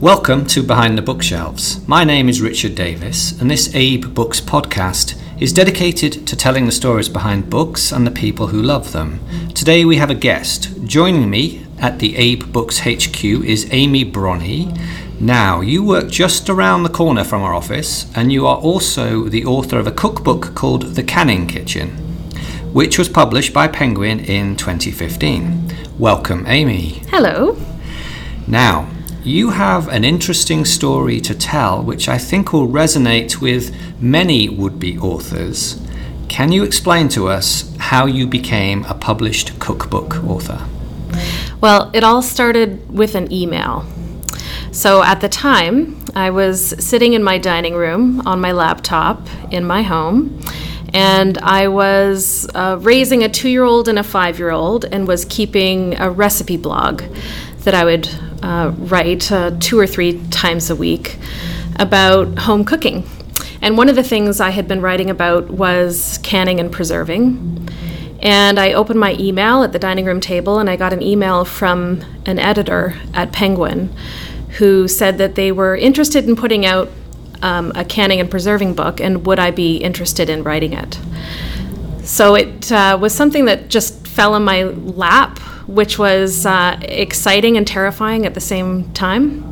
Welcome 0.00 0.46
to 0.46 0.62
Behind 0.62 0.96
the 0.96 1.02
Bookshelves. 1.02 1.84
My 1.88 2.04
name 2.04 2.28
is 2.28 2.40
Richard 2.40 2.76
Davis, 2.76 3.32
and 3.40 3.50
this 3.50 3.66
AbeBooks 3.66 4.40
podcast 4.40 5.20
is 5.42 5.52
dedicated 5.52 6.24
to 6.28 6.36
telling 6.36 6.66
the 6.66 6.72
stories 6.72 7.08
behind 7.08 7.50
books 7.50 7.90
and 7.90 8.06
the 8.06 8.12
people 8.12 8.46
who 8.46 8.62
love 8.62 8.92
them. 8.92 9.18
Today 9.56 9.84
we 9.84 9.96
have 9.96 10.08
a 10.08 10.14
guest. 10.14 10.84
Joining 10.84 11.28
me 11.28 11.66
at 11.80 11.98
the 11.98 12.14
AbeBooks 12.14 12.78
HQ 12.86 13.44
is 13.44 13.66
Amy 13.72 14.04
Bronee. 14.04 14.80
Now, 15.18 15.62
you 15.62 15.82
work 15.82 16.08
just 16.08 16.48
around 16.48 16.84
the 16.84 16.90
corner 16.90 17.24
from 17.24 17.42
our 17.42 17.52
office, 17.52 18.06
and 18.14 18.32
you 18.32 18.46
are 18.46 18.58
also 18.58 19.24
the 19.24 19.46
author 19.46 19.80
of 19.80 19.88
a 19.88 19.92
cookbook 19.92 20.54
called 20.54 20.94
The 20.94 21.02
Canning 21.02 21.48
Kitchen, 21.48 21.88
which 22.72 22.98
was 22.98 23.08
published 23.08 23.52
by 23.52 23.66
Penguin 23.66 24.20
in 24.20 24.54
2015. 24.54 25.74
Welcome, 25.98 26.44
Amy. 26.46 27.02
Hello. 27.10 27.58
Now, 28.46 28.88
you 29.28 29.50
have 29.50 29.88
an 29.88 30.04
interesting 30.04 30.64
story 30.64 31.20
to 31.20 31.34
tell, 31.34 31.82
which 31.82 32.08
I 32.08 32.16
think 32.16 32.50
will 32.50 32.66
resonate 32.66 33.42
with 33.42 33.74
many 34.00 34.48
would 34.48 34.78
be 34.78 34.98
authors. 34.98 35.78
Can 36.28 36.50
you 36.50 36.64
explain 36.64 37.10
to 37.10 37.28
us 37.28 37.70
how 37.76 38.06
you 38.06 38.26
became 38.26 38.86
a 38.86 38.94
published 38.94 39.60
cookbook 39.60 40.24
author? 40.24 40.66
Well, 41.60 41.90
it 41.92 42.04
all 42.04 42.22
started 42.22 42.90
with 42.90 43.14
an 43.14 43.30
email. 43.30 43.84
So 44.70 45.02
at 45.02 45.20
the 45.20 45.28
time, 45.28 46.02
I 46.14 46.30
was 46.30 46.74
sitting 46.82 47.12
in 47.12 47.22
my 47.22 47.36
dining 47.36 47.74
room 47.74 48.26
on 48.26 48.40
my 48.40 48.52
laptop 48.52 49.26
in 49.50 49.66
my 49.66 49.82
home, 49.82 50.40
and 50.94 51.36
I 51.38 51.68
was 51.68 52.48
uh, 52.54 52.78
raising 52.80 53.24
a 53.24 53.28
two 53.28 53.50
year 53.50 53.64
old 53.64 53.88
and 53.88 53.98
a 53.98 54.02
five 54.02 54.38
year 54.38 54.50
old 54.50 54.86
and 54.86 55.06
was 55.06 55.26
keeping 55.26 55.98
a 56.00 56.10
recipe 56.10 56.56
blog 56.56 57.02
that 57.64 57.74
I 57.74 57.84
would 57.84 58.08
uh, 58.42 58.72
write 58.76 59.30
uh, 59.30 59.52
two 59.60 59.78
or 59.78 59.86
three 59.86 60.20
times 60.28 60.70
a 60.70 60.76
week 60.76 61.18
about 61.76 62.38
home 62.40 62.64
cooking. 62.64 63.08
And 63.60 63.76
one 63.76 63.88
of 63.88 63.96
the 63.96 64.02
things 64.02 64.40
I 64.40 64.50
had 64.50 64.68
been 64.68 64.80
writing 64.80 65.10
about 65.10 65.50
was 65.50 66.18
canning 66.22 66.60
and 66.60 66.70
preserving. 66.70 67.68
And 68.20 68.58
I 68.58 68.72
opened 68.72 68.98
my 68.98 69.14
email 69.18 69.62
at 69.62 69.72
the 69.72 69.78
dining 69.78 70.04
room 70.04 70.20
table 70.20 70.58
and 70.58 70.68
I 70.68 70.76
got 70.76 70.92
an 70.92 71.02
email 71.02 71.44
from 71.44 72.02
an 72.26 72.38
editor 72.38 72.94
at 73.14 73.32
Penguin 73.32 73.94
who 74.58 74.88
said 74.88 75.18
that 75.18 75.34
they 75.34 75.52
were 75.52 75.76
interested 75.76 76.28
in 76.28 76.34
putting 76.34 76.66
out 76.66 76.88
um, 77.42 77.70
a 77.74 77.84
canning 77.84 78.18
and 78.18 78.30
preserving 78.30 78.74
book 78.74 79.00
and 79.00 79.24
would 79.26 79.38
I 79.38 79.50
be 79.52 79.76
interested 79.76 80.28
in 80.28 80.42
writing 80.42 80.72
it. 80.72 80.98
So 82.02 82.34
it 82.34 82.72
uh, 82.72 82.98
was 83.00 83.14
something 83.14 83.44
that 83.44 83.68
just 83.68 84.06
fell 84.06 84.34
in 84.34 84.42
my 84.42 84.64
lap, 84.64 85.38
which 85.68 85.98
was 85.98 86.46
uh, 86.46 86.78
exciting 86.82 87.56
and 87.56 87.66
terrifying 87.66 88.26
at 88.26 88.34
the 88.34 88.40
same 88.40 88.90
time. 88.94 89.44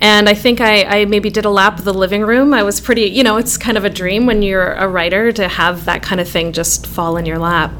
And 0.00 0.28
I 0.28 0.34
think 0.34 0.60
I, 0.60 0.82
I, 0.82 1.04
maybe 1.04 1.30
did 1.30 1.44
a 1.44 1.50
lap 1.50 1.78
of 1.78 1.84
the 1.84 1.94
living 1.94 2.22
room. 2.22 2.52
I 2.52 2.64
was 2.64 2.80
pretty, 2.80 3.02
you 3.02 3.22
know, 3.22 3.36
it's 3.36 3.56
kind 3.56 3.78
of 3.78 3.84
a 3.84 3.90
dream 3.90 4.26
when 4.26 4.42
you're 4.42 4.72
a 4.72 4.88
writer 4.88 5.30
to 5.30 5.46
have 5.46 5.84
that 5.84 6.02
kind 6.02 6.20
of 6.20 6.28
thing 6.28 6.52
just 6.52 6.88
fall 6.88 7.16
in 7.16 7.24
your 7.24 7.38
lap. 7.38 7.70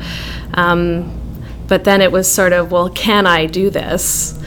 Um, 0.55 1.19
but 1.67 1.83
then 1.83 2.01
it 2.01 2.13
was 2.13 2.31
sort 2.31 2.53
of, 2.53 2.71
well, 2.71 2.91
can 2.91 3.27
I 3.27 3.47
do 3.47 3.71
this 3.71 4.39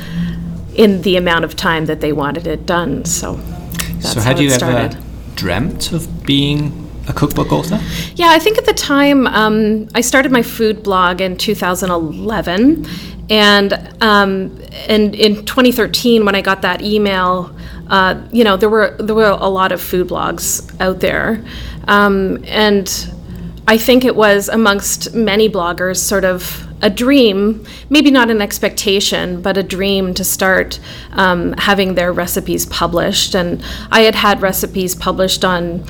in 0.76 1.02
the 1.02 1.18
amount 1.18 1.44
of 1.44 1.58
time 1.58 1.88
that 1.88 2.00
they 2.00 2.14
wanted 2.14 2.48
it 2.48 2.66
done? 2.66 3.04
So 3.04 3.36
that's 3.36 4.14
so, 4.14 4.22
had 4.22 4.40
you 4.40 4.52
ever 4.52 4.98
dreamt 5.36 5.92
of 5.92 6.24
being 6.24 6.85
a 7.08 7.14
cookbook 7.14 7.52
author? 7.52 7.80
Yeah, 8.16 8.30
I 8.30 8.40
think 8.40 8.58
at 8.58 8.66
the 8.66 8.74
time 8.74 9.28
um, 9.28 9.88
I 9.96 10.02
started 10.02 10.32
my 10.32 10.42
food 10.42 10.84
blog 10.84 11.22
in 11.22 11.38
2011, 11.38 12.86
and 13.30 13.74
um, 14.02 14.60
and 14.88 15.16
in 15.16 15.46
2013 15.46 16.26
when 16.26 16.36
I 16.36 16.42
got 16.42 16.62
that 16.62 16.82
email, 16.82 17.56
uh, 17.88 18.22
you 18.32 18.44
know 18.44 18.58
there 18.58 18.70
were 18.70 18.96
there 19.00 19.16
were 19.16 19.30
a 19.30 19.50
lot 19.50 19.72
of 19.72 19.82
food 19.82 20.08
blogs 20.08 20.70
out 20.82 21.00
there, 21.00 21.44
um, 21.88 22.44
and 22.46 23.12
I 23.68 23.78
think 23.78 24.06
it 24.06 24.16
was 24.16 24.48
amongst 24.48 25.14
many 25.16 25.50
bloggers 25.50 25.98
sort 25.98 26.24
of 26.24 26.66
a 26.82 26.90
dream, 26.90 27.66
maybe 27.90 28.12
not 28.12 28.30
an 28.30 28.42
expectation, 28.42 29.42
but 29.42 29.58
a 29.58 29.64
dream 29.64 30.14
to 30.14 30.24
start 30.24 30.80
um, 31.14 31.54
having 31.54 31.96
their 31.96 32.14
recipes 32.14 32.66
published. 32.68 33.34
And 33.34 33.64
I 33.92 34.02
had 34.02 34.14
had 34.14 34.42
recipes 34.42 34.94
published 34.94 35.44
on, 35.44 35.84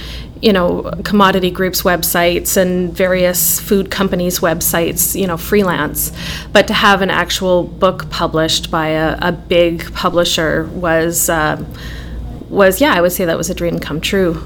you 0.46 0.54
know, 0.54 0.84
commodity 1.04 1.50
groups' 1.50 1.82
websites 1.82 2.56
and 2.56 2.94
various 2.94 3.60
food 3.60 3.90
companies' 3.90 4.42
websites, 4.42 5.20
you 5.20 5.26
know, 5.26 5.38
freelance. 5.38 6.12
But 6.54 6.68
to 6.68 6.74
have 6.74 7.02
an 7.02 7.10
actual 7.10 7.64
book 7.64 8.08
published 8.12 8.70
by 8.70 8.90
a, 8.90 9.18
a 9.24 9.32
big 9.32 9.92
publisher 9.96 10.68
was, 10.68 11.30
uh, 11.30 11.66
was 12.48 12.80
yeah, 12.80 12.94
I 12.94 13.02
would 13.02 13.12
say 13.12 13.26
that 13.26 13.38
was 13.38 13.50
a 13.50 13.56
dream 13.56 13.80
come 13.80 14.00
true. 14.00 14.40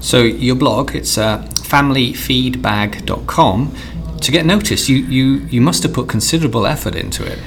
So 0.00 0.20
your 0.20 0.56
blog, 0.56 0.94
it's 0.94 1.16
uh, 1.16 1.38
familyfeedbag.com. 1.54 3.76
To 4.20 4.30
get 4.30 4.44
noticed, 4.44 4.90
you, 4.90 4.98
you, 4.98 5.36
you 5.46 5.62
must 5.62 5.82
have 5.84 5.94
put 5.94 6.06
considerable 6.06 6.66
effort 6.66 6.94
into 6.94 7.24
it. 7.24 7.38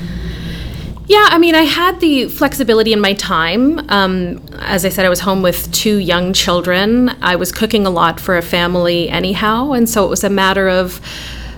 Yeah, 1.09 1.25
I 1.31 1.39
mean, 1.39 1.55
I 1.55 1.63
had 1.63 1.99
the 2.01 2.27
flexibility 2.27 2.93
in 2.93 3.01
my 3.01 3.13
time. 3.15 3.79
Um, 3.89 4.45
as 4.59 4.85
I 4.85 4.89
said, 4.89 5.07
I 5.07 5.09
was 5.09 5.19
home 5.19 5.41
with 5.41 5.71
two 5.71 5.97
young 5.97 6.33
children. 6.33 7.09
I 7.23 7.35
was 7.35 7.51
cooking 7.51 7.87
a 7.87 7.89
lot 7.89 8.19
for 8.19 8.37
a 8.37 8.43
family, 8.43 9.09
anyhow, 9.09 9.71
and 9.71 9.89
so 9.89 10.05
it 10.05 10.09
was 10.09 10.23
a 10.23 10.29
matter 10.29 10.69
of 10.69 11.01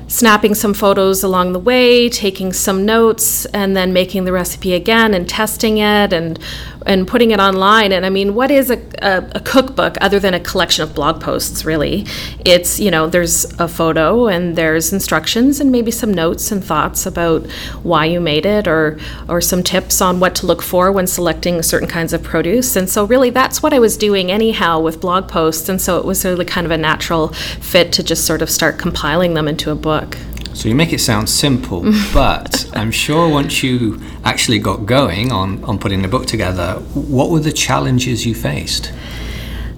snapping 0.07 0.55
some 0.55 0.73
photos 0.73 1.21
along 1.21 1.51
the 1.51 1.59
way, 1.59 2.07
taking 2.07 2.53
some 2.53 2.85
notes, 2.85 3.43
and 3.47 3.75
then 3.75 3.91
making 3.91 4.23
the 4.23 4.31
recipe 4.31 4.73
again 4.73 5.13
and 5.13 5.27
testing 5.27 5.79
it 5.79 6.13
and 6.13 6.39
and 6.85 7.07
putting 7.07 7.31
it 7.31 7.39
online. 7.39 7.91
And 7.91 8.05
I 8.05 8.09
mean, 8.09 8.33
what 8.33 8.51
is 8.51 8.69
a, 8.69 8.79
a, 9.01 9.29
a, 9.35 9.39
cookbook 9.39 9.97
other 10.01 10.19
than 10.19 10.33
a 10.33 10.39
collection 10.39 10.83
of 10.83 10.95
blog 10.95 11.21
posts, 11.21 11.65
really? 11.65 12.05
It's, 12.45 12.79
you 12.79 12.91
know, 12.91 13.07
there's 13.07 13.45
a 13.59 13.67
photo 13.67 14.27
and 14.27 14.55
there's 14.55 14.93
instructions 14.93 15.59
and 15.59 15.71
maybe 15.71 15.91
some 15.91 16.13
notes 16.13 16.51
and 16.51 16.63
thoughts 16.63 17.05
about 17.05 17.45
why 17.83 18.05
you 18.05 18.19
made 18.19 18.45
it 18.45 18.67
or, 18.67 18.99
or 19.27 19.41
some 19.41 19.63
tips 19.63 20.01
on 20.01 20.19
what 20.19 20.35
to 20.35 20.45
look 20.45 20.61
for 20.61 20.91
when 20.91 21.07
selecting 21.07 21.61
certain 21.61 21.87
kinds 21.87 22.13
of 22.13 22.23
produce. 22.23 22.75
And 22.75 22.89
so, 22.89 23.05
really, 23.05 23.29
that's 23.29 23.61
what 23.61 23.73
I 23.73 23.79
was 23.79 23.97
doing 23.97 24.31
anyhow 24.31 24.79
with 24.79 25.01
blog 25.01 25.27
posts. 25.27 25.69
And 25.69 25.81
so, 25.81 25.97
it 25.97 26.05
was 26.05 26.25
really 26.25 26.45
kind 26.45 26.65
of 26.65 26.71
a 26.71 26.77
natural 26.77 27.29
fit 27.29 27.91
to 27.93 28.03
just 28.03 28.25
sort 28.25 28.41
of 28.41 28.49
start 28.49 28.79
compiling 28.79 29.33
them 29.33 29.47
into 29.47 29.71
a 29.71 29.75
book. 29.75 30.17
So 30.53 30.69
you 30.69 30.75
make 30.75 30.93
it 30.93 30.99
sound 30.99 31.29
simple, 31.29 31.81
but 32.13 32.69
I'm 32.73 32.91
sure 32.91 33.29
once 33.29 33.63
you 33.63 34.01
actually 34.23 34.59
got 34.59 34.85
going 34.85 35.31
on, 35.31 35.63
on 35.63 35.79
putting 35.79 36.01
the 36.01 36.07
book 36.07 36.25
together, 36.25 36.73
what 36.93 37.29
were 37.29 37.39
the 37.39 37.51
challenges 37.51 38.25
you 38.25 38.35
faced? 38.35 38.91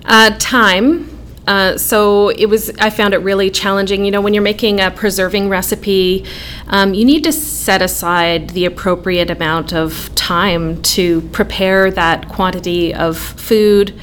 Uh, 0.06 0.36
time. 0.40 1.10
Uh, 1.46 1.78
so 1.78 2.30
it 2.30 2.46
was. 2.46 2.70
I 2.80 2.90
found 2.90 3.14
it 3.14 3.18
really 3.18 3.50
challenging. 3.50 4.06
You 4.06 4.12
know, 4.12 4.22
when 4.22 4.34
you're 4.34 4.44
making 4.44 4.80
a 4.80 4.92
preserving 4.92 5.50
recipe, 5.50 6.26
um, 6.68 6.94
you 6.94 7.04
need 7.04 7.26
to 7.26 7.34
set 7.34 7.82
aside 7.82 8.52
the 8.52 8.66
appropriate 8.66 9.30
amount 9.30 9.74
of 9.74 10.14
time 10.16 10.82
to 10.84 11.22
prepare 11.34 11.92
that 11.92 12.30
quantity 12.30 12.94
of 12.94 13.18
food, 13.18 13.94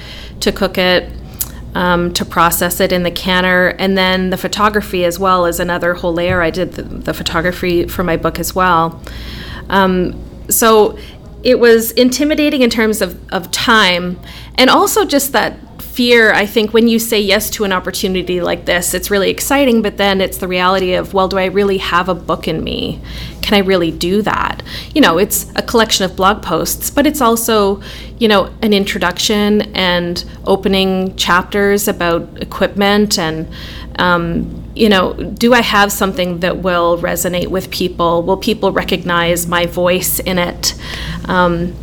to 0.41 0.53
cook 0.53 0.77
it, 0.77 1.11
um, 1.75 2.13
to 2.15 2.25
process 2.25 2.81
it 2.81 2.93
in 2.93 3.03
the 3.03 3.11
canner. 3.11 3.69
And 3.79 3.97
then 3.97 4.31
the 4.31 4.37
photography 4.37 5.05
as 5.05 5.19
well 5.19 5.47
is 5.47 5.61
another 5.61 5.95
whole 5.95 6.13
layer. 6.13 6.43
I 6.43 6.51
did 6.51 6.73
the, 6.73 6.83
the 6.83 7.15
photography 7.15 7.87
for 7.87 8.05
my 8.05 8.17
book 8.17 8.39
as 8.39 8.55
well. 8.55 9.03
Um, 9.69 10.21
so 10.49 10.99
it 11.43 11.59
was 11.59 11.93
intimidating 11.93 12.63
in 12.63 12.71
terms 12.71 13.01
of, 13.01 13.19
of 13.33 13.51
time 13.51 14.21
and 14.59 14.69
also 14.69 15.05
just 15.05 15.33
that 15.33 15.59
fear 16.01 16.33
i 16.33 16.47
think 16.47 16.73
when 16.73 16.89
you 16.89 16.99
say 16.99 17.21
yes 17.21 17.51
to 17.51 17.63
an 17.63 17.73
opportunity 17.73 18.41
like 18.41 18.65
this 18.65 18.95
it's 18.95 19.11
really 19.11 19.29
exciting 19.29 19.83
but 19.83 19.99
then 19.99 20.23
it's 20.23 20.39
the 20.39 20.49
reality 20.49 20.95
of 20.95 21.13
well 21.13 21.29
do 21.29 21.37
i 21.37 21.45
really 21.45 21.77
have 21.77 22.09
a 22.09 22.15
book 22.15 22.49
in 22.49 22.65
me? 22.65 22.99
Can 23.43 23.53
i 23.53 23.59
really 23.59 23.91
do 23.91 24.23
that? 24.23 24.63
You 24.95 25.03
know 25.03 25.19
it's 25.19 25.53
a 25.57 25.63
collection 25.63 26.07
of 26.07 26.17
blog 26.17 26.43
posts 26.43 26.89
but 26.89 27.07
it's 27.07 27.21
also 27.21 27.83
you 28.17 28.29
know 28.29 28.51
an 28.63 28.73
introduction 28.73 29.61
and 29.75 30.25
opening 30.47 31.15
chapters 31.17 31.87
about 31.87 32.23
equipment 32.41 33.19
and 33.19 33.47
um, 33.99 34.25
you 34.75 34.89
know 34.89 35.13
do 35.13 35.53
i 35.53 35.61
have 35.61 35.93
something 35.93 36.41
that 36.41 36.57
will 36.69 36.97
resonate 36.97 37.49
with 37.49 37.71
people? 37.71 38.23
Will 38.23 38.39
people 38.39 38.73
recognize 38.73 39.47
my 39.47 39.67
voice 39.67 40.19
in 40.21 40.39
it? 40.39 40.75
Um, 41.27 41.75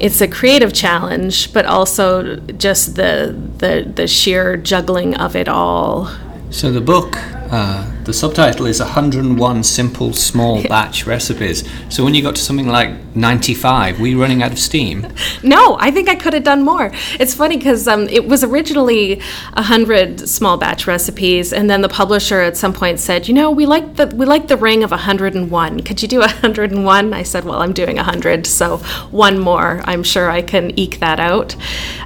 it's 0.00 0.20
a 0.20 0.28
creative 0.28 0.72
challenge, 0.72 1.52
but 1.52 1.66
also 1.66 2.36
just 2.36 2.96
the 2.96 3.34
the 3.58 3.90
the 3.94 4.06
sheer 4.06 4.56
juggling 4.56 5.14
of 5.16 5.36
it 5.36 5.48
all. 5.48 6.10
So 6.50 6.70
the 6.70 6.80
book 6.80 7.18
Uh, 7.50 7.90
the 8.04 8.12
subtitle 8.12 8.66
is 8.66 8.80
101 8.80 9.62
Simple 9.62 10.12
Small 10.12 10.62
Batch 10.64 11.06
Recipes. 11.06 11.68
So 11.88 12.04
when 12.04 12.14
you 12.14 12.22
got 12.22 12.34
to 12.36 12.42
something 12.42 12.66
like 12.66 13.14
95, 13.14 14.00
were 14.00 14.06
you 14.06 14.20
running 14.20 14.42
out 14.42 14.52
of 14.52 14.58
steam? 14.58 15.06
No, 15.42 15.76
I 15.78 15.90
think 15.90 16.08
I 16.08 16.16
could 16.16 16.32
have 16.32 16.42
done 16.42 16.64
more. 16.64 16.90
It's 17.20 17.34
funny 17.34 17.56
because 17.56 17.86
um, 17.86 18.08
it 18.08 18.26
was 18.26 18.42
originally 18.42 19.16
100 19.52 20.28
small 20.28 20.56
batch 20.56 20.86
recipes, 20.86 21.52
and 21.52 21.70
then 21.70 21.82
the 21.82 21.88
publisher 21.88 22.40
at 22.40 22.56
some 22.56 22.72
point 22.72 22.98
said, 22.98 23.28
you 23.28 23.34
know, 23.34 23.50
we 23.50 23.64
like 23.64 23.94
the, 23.94 24.06
we 24.08 24.26
like 24.26 24.48
the 24.48 24.56
ring 24.56 24.82
of 24.82 24.90
101. 24.90 25.80
Could 25.80 26.02
you 26.02 26.08
do 26.08 26.20
101? 26.20 27.14
I 27.14 27.22
said, 27.22 27.44
well, 27.44 27.60
I'm 27.62 27.72
doing 27.72 27.96
100, 27.96 28.46
so 28.46 28.78
one 29.10 29.38
more. 29.38 29.82
I'm 29.84 30.02
sure 30.02 30.30
I 30.30 30.42
can 30.42 30.76
eke 30.78 30.98
that 31.00 31.20
out. 31.20 31.54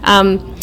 Um, 0.02 0.56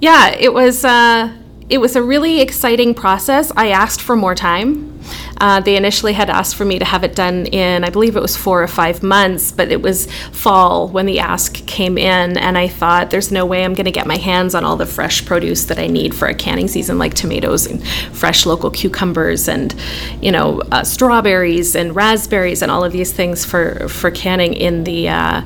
yeah, 0.00 0.30
it 0.30 0.54
was. 0.54 0.84
Uh, 0.84 1.36
it 1.68 1.78
was 1.78 1.96
a 1.96 2.02
really 2.02 2.40
exciting 2.40 2.94
process. 2.94 3.50
I 3.56 3.70
asked 3.70 4.00
for 4.00 4.14
more 4.14 4.34
time. 4.34 4.92
Uh, 5.38 5.60
they 5.60 5.76
initially 5.76 6.12
had 6.12 6.30
asked 6.30 6.56
for 6.56 6.64
me 6.64 6.78
to 6.78 6.84
have 6.84 7.04
it 7.04 7.14
done 7.14 7.46
in, 7.46 7.84
I 7.84 7.90
believe 7.90 8.16
it 8.16 8.22
was 8.22 8.36
four 8.36 8.62
or 8.62 8.68
five 8.68 9.02
months, 9.02 9.52
but 9.52 9.70
it 9.70 9.82
was 9.82 10.10
fall 10.32 10.88
when 10.88 11.06
the 11.06 11.18
ask 11.18 11.54
came 11.66 11.98
in, 11.98 12.38
and 12.38 12.56
I 12.56 12.68
thought 12.68 13.10
there's 13.10 13.30
no 13.30 13.44
way 13.44 13.64
I'm 13.64 13.74
going 13.74 13.84
to 13.84 13.92
get 13.92 14.06
my 14.06 14.16
hands 14.16 14.54
on 14.54 14.64
all 14.64 14.76
the 14.76 14.86
fresh 14.86 15.24
produce 15.24 15.64
that 15.64 15.78
I 15.78 15.86
need 15.86 16.14
for 16.14 16.26
a 16.26 16.34
canning 16.34 16.68
season, 16.68 16.98
like 16.98 17.14
tomatoes 17.14 17.66
and 17.66 17.86
fresh 18.12 18.46
local 18.46 18.70
cucumbers 18.70 19.48
and, 19.48 19.74
you 20.22 20.32
know, 20.32 20.62
uh, 20.72 20.82
strawberries 20.84 21.76
and 21.76 21.94
raspberries 21.94 22.62
and 22.62 22.70
all 22.70 22.82
of 22.82 22.92
these 22.92 23.12
things 23.12 23.44
for 23.44 23.88
for 23.88 24.10
canning 24.10 24.54
in 24.54 24.84
the 24.84 25.08
uh, 25.08 25.42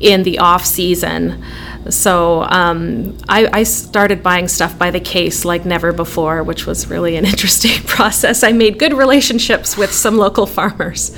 in 0.00 0.22
the 0.24 0.38
off 0.38 0.64
season. 0.64 1.42
So 1.88 2.42
um, 2.42 3.16
I, 3.28 3.48
I, 3.52 3.62
started 3.62 4.22
buying 4.22 4.48
stuff 4.48 4.78
by 4.78 4.90
the 4.90 5.00
case 5.00 5.46
like 5.46 5.64
never 5.64 5.92
before, 5.92 6.42
which 6.42 6.66
was 6.66 6.88
really 6.88 7.16
an 7.16 7.24
interesting 7.32 7.82
process. 7.86 8.42
I 8.42 8.52
made 8.52 8.78
good 8.78 8.92
relationships 8.92 9.76
with 9.76 9.92
some 9.92 10.18
local 10.18 10.46
farmers. 10.46 11.16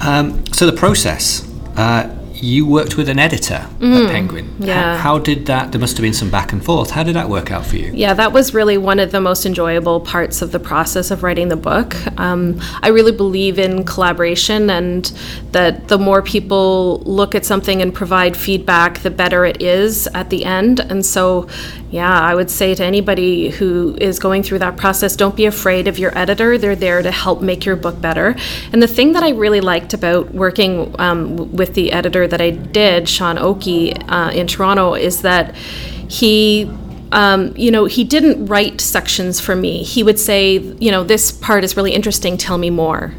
Um, 0.00 0.44
so 0.52 0.66
the 0.66 0.76
process. 0.76 1.48
Uh, 1.76 2.17
you 2.42 2.66
worked 2.66 2.96
with 2.96 3.08
an 3.08 3.18
editor 3.18 3.66
mm, 3.78 4.04
at 4.04 4.10
Penguin. 4.10 4.54
Yeah. 4.58 4.96
How, 4.96 5.02
how, 5.02 5.18
did 5.18 5.46
that? 5.46 5.72
There 5.72 5.80
must 5.80 5.96
have 5.96 6.02
been 6.02 6.14
some 6.14 6.30
back 6.30 6.52
and 6.52 6.64
forth. 6.64 6.90
How 6.90 7.02
did 7.02 7.16
that 7.16 7.28
work 7.28 7.50
out 7.50 7.66
for 7.66 7.76
you? 7.76 7.90
Yeah, 7.94 8.14
that 8.14 8.32
was 8.32 8.54
really 8.54 8.78
one 8.78 8.98
of 9.00 9.12
the 9.12 9.20
most 9.20 9.46
enjoyable 9.46 10.00
parts 10.00 10.42
of 10.42 10.52
the 10.52 10.60
process 10.60 11.10
of 11.10 11.22
writing 11.22 11.48
the 11.48 11.56
book. 11.56 11.94
Um, 12.18 12.60
I 12.82 12.88
really 12.88 13.12
believe 13.12 13.58
in 13.58 13.84
collaboration, 13.84 14.70
and 14.70 15.04
that 15.52 15.88
the 15.88 15.98
more 15.98 16.22
people 16.22 17.00
look 17.00 17.34
at 17.34 17.44
something 17.44 17.82
and 17.82 17.92
provide 17.92 18.36
feedback, 18.36 19.00
the 19.00 19.10
better 19.10 19.44
it 19.44 19.60
is 19.60 20.06
at 20.08 20.30
the 20.30 20.44
end. 20.44 20.80
And 20.80 21.04
so, 21.04 21.48
yeah, 21.90 22.20
I 22.20 22.34
would 22.34 22.50
say 22.50 22.74
to 22.74 22.84
anybody 22.84 23.48
who 23.48 23.96
is 23.98 24.18
going 24.18 24.42
through 24.42 24.58
that 24.58 24.76
process, 24.76 25.16
don't 25.16 25.34
be 25.34 25.46
afraid 25.46 25.88
of 25.88 25.98
your 25.98 26.16
editor. 26.16 26.58
They're 26.58 26.76
there 26.76 27.00
to 27.00 27.10
help 27.10 27.40
make 27.40 27.64
your 27.64 27.76
book 27.76 27.98
better. 28.00 28.36
And 28.72 28.82
the 28.82 28.86
thing 28.86 29.14
that 29.14 29.22
I 29.22 29.30
really 29.30 29.62
liked 29.62 29.94
about 29.94 30.34
working 30.34 30.94
um, 30.98 31.50
with 31.56 31.72
the 31.74 31.92
editor 31.92 32.28
that 32.28 32.42
I 32.42 32.50
did, 32.50 33.08
Sean 33.08 33.38
Oakey, 33.38 33.94
uh, 33.94 34.30
in 34.30 34.46
Toronto, 34.46 34.94
is 34.94 35.22
that 35.22 35.56
he 35.56 36.70
um, 37.10 37.54
you 37.56 37.70
know, 37.70 37.86
he 37.86 38.04
didn't 38.04 38.46
write 38.46 38.82
sections 38.82 39.40
for 39.40 39.56
me. 39.56 39.82
He 39.82 40.02
would 40.02 40.18
say, 40.18 40.58
you 40.58 40.90
know, 40.90 41.04
this 41.04 41.32
part 41.32 41.64
is 41.64 41.74
really 41.74 41.94
interesting, 41.94 42.36
tell 42.36 42.58
me 42.58 42.68
more. 42.68 43.14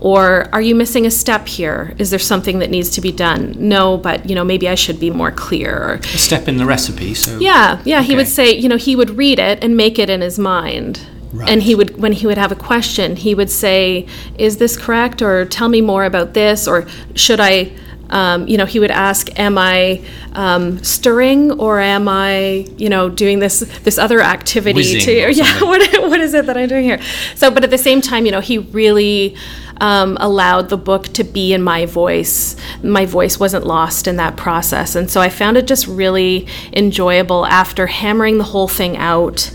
Or 0.00 0.48
are 0.54 0.62
you 0.62 0.74
missing 0.74 1.04
a 1.04 1.10
step 1.10 1.46
here? 1.46 1.94
Is 1.98 2.08
there 2.08 2.18
something 2.18 2.58
that 2.60 2.70
needs 2.70 2.88
to 2.90 3.02
be 3.02 3.12
done? 3.12 3.54
No, 3.58 3.98
but, 3.98 4.26
you 4.26 4.34
know, 4.34 4.44
maybe 4.44 4.66
I 4.66 4.74
should 4.74 4.98
be 4.98 5.10
more 5.10 5.30
clear. 5.30 6.00
A 6.02 6.18
step 6.18 6.48
in 6.48 6.56
the 6.56 6.64
recipe, 6.64 7.12
so. 7.12 7.38
Yeah, 7.38 7.82
yeah, 7.84 7.98
okay. 7.98 8.06
he 8.06 8.16
would 8.16 8.26
say, 8.26 8.50
you 8.50 8.68
know, 8.68 8.78
he 8.78 8.96
would 8.96 9.10
read 9.10 9.38
it 9.38 9.62
and 9.62 9.76
make 9.76 9.98
it 9.98 10.08
in 10.08 10.22
his 10.22 10.38
mind. 10.38 11.06
Right. 11.34 11.50
And 11.50 11.62
he 11.62 11.74
would, 11.74 12.00
when 12.00 12.12
he 12.12 12.26
would 12.26 12.38
have 12.38 12.50
a 12.50 12.56
question, 12.56 13.14
he 13.14 13.36
would 13.36 13.50
say, 13.50 14.06
"Is 14.36 14.56
this 14.56 14.76
correct?" 14.76 15.22
or 15.22 15.44
"Tell 15.44 15.68
me 15.68 15.80
more 15.80 16.04
about 16.04 16.34
this," 16.34 16.66
or 16.66 16.88
"Should 17.14 17.38
I 17.38 17.70
um, 18.10 18.48
you 18.48 18.56
know, 18.56 18.66
he 18.66 18.80
would 18.80 18.90
ask, 18.90 19.38
"Am 19.38 19.56
I 19.56 20.02
um, 20.32 20.82
stirring 20.82 21.52
or 21.52 21.78
am 21.78 22.08
I, 22.08 22.66
you 22.76 22.88
know, 22.88 23.08
doing 23.08 23.38
this 23.38 23.60
this 23.84 23.98
other 23.98 24.20
activity?" 24.20 24.76
Whizzing 24.76 25.00
to 25.02 25.32
yeah, 25.32 25.62
what 25.62 25.80
what 26.10 26.20
is 26.20 26.34
it 26.34 26.46
that 26.46 26.56
I'm 26.56 26.68
doing 26.68 26.84
here? 26.84 27.00
So, 27.36 27.50
but 27.50 27.62
at 27.64 27.70
the 27.70 27.78
same 27.78 28.00
time, 28.00 28.26
you 28.26 28.32
know, 28.32 28.40
he 28.40 28.58
really 28.58 29.36
um, 29.80 30.16
allowed 30.20 30.68
the 30.68 30.76
book 30.76 31.08
to 31.08 31.24
be 31.24 31.52
in 31.52 31.62
my 31.62 31.86
voice. 31.86 32.56
My 32.82 33.06
voice 33.06 33.40
wasn't 33.40 33.66
lost 33.66 34.06
in 34.06 34.16
that 34.16 34.36
process, 34.36 34.94
and 34.94 35.10
so 35.10 35.20
I 35.20 35.28
found 35.28 35.56
it 35.56 35.66
just 35.66 35.86
really 35.86 36.46
enjoyable 36.72 37.46
after 37.46 37.86
hammering 37.86 38.38
the 38.38 38.44
whole 38.44 38.68
thing 38.68 38.96
out 38.96 39.50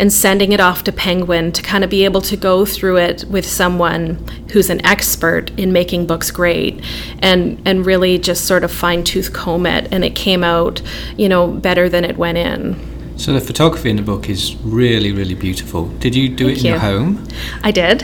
and 0.00 0.10
sending 0.10 0.52
it 0.52 0.60
off 0.60 0.82
to 0.84 0.92
Penguin 0.92 1.52
to 1.52 1.62
kind 1.62 1.84
of 1.84 1.90
be 1.90 2.06
able 2.06 2.22
to 2.22 2.36
go 2.36 2.64
through 2.64 2.96
it 2.96 3.24
with 3.24 3.44
someone 3.44 4.14
who's 4.50 4.70
an 4.70 4.84
expert 4.84 5.50
in 5.58 5.74
making 5.74 6.06
books 6.06 6.30
great 6.30 6.82
and 7.18 7.60
and 7.66 7.84
really 7.84 8.18
just 8.18 8.46
sort 8.46 8.64
of 8.64 8.72
fine 8.72 9.04
tooth 9.04 9.34
comb 9.34 9.66
it 9.66 9.92
and 9.92 10.02
it 10.02 10.14
came 10.14 10.42
out, 10.42 10.80
you 11.18 11.28
know, 11.28 11.46
better 11.46 11.88
than 11.88 12.04
it 12.04 12.16
went 12.16 12.38
in. 12.38 12.76
So 13.18 13.34
the 13.34 13.40
photography 13.42 13.90
in 13.90 13.96
the 13.96 14.02
book 14.02 14.30
is 14.30 14.56
really, 14.62 15.12
really 15.12 15.34
beautiful. 15.34 15.88
Did 15.98 16.14
you 16.14 16.30
do 16.30 16.46
Thank 16.46 16.56
it 16.56 16.60
in 16.60 16.64
you. 16.64 16.70
your 16.72 16.80
home? 16.80 17.28
I 17.62 17.70
did. 17.70 18.02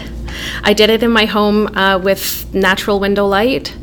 I 0.63 0.73
did 0.73 0.91
it 0.91 1.03
in 1.03 1.11
my 1.11 1.27
home 1.27 1.69
uh, 1.77 1.99
with 1.99 2.53
natural 2.55 3.01
window 3.01 3.27
light. 3.27 3.75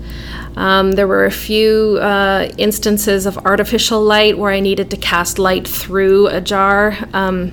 Um, 0.55 0.91
there 0.91 1.07
were 1.07 1.25
a 1.25 1.31
few 1.31 1.97
uh, 2.01 2.51
instances 2.57 3.25
of 3.25 3.37
artificial 3.39 4.01
light 4.01 4.37
where 4.37 4.51
I 4.51 4.59
needed 4.59 4.91
to 4.91 4.97
cast 4.97 5.39
light 5.39 5.67
through 5.67 6.27
a 6.27 6.41
jar. 6.41 6.97
Um, 7.13 7.51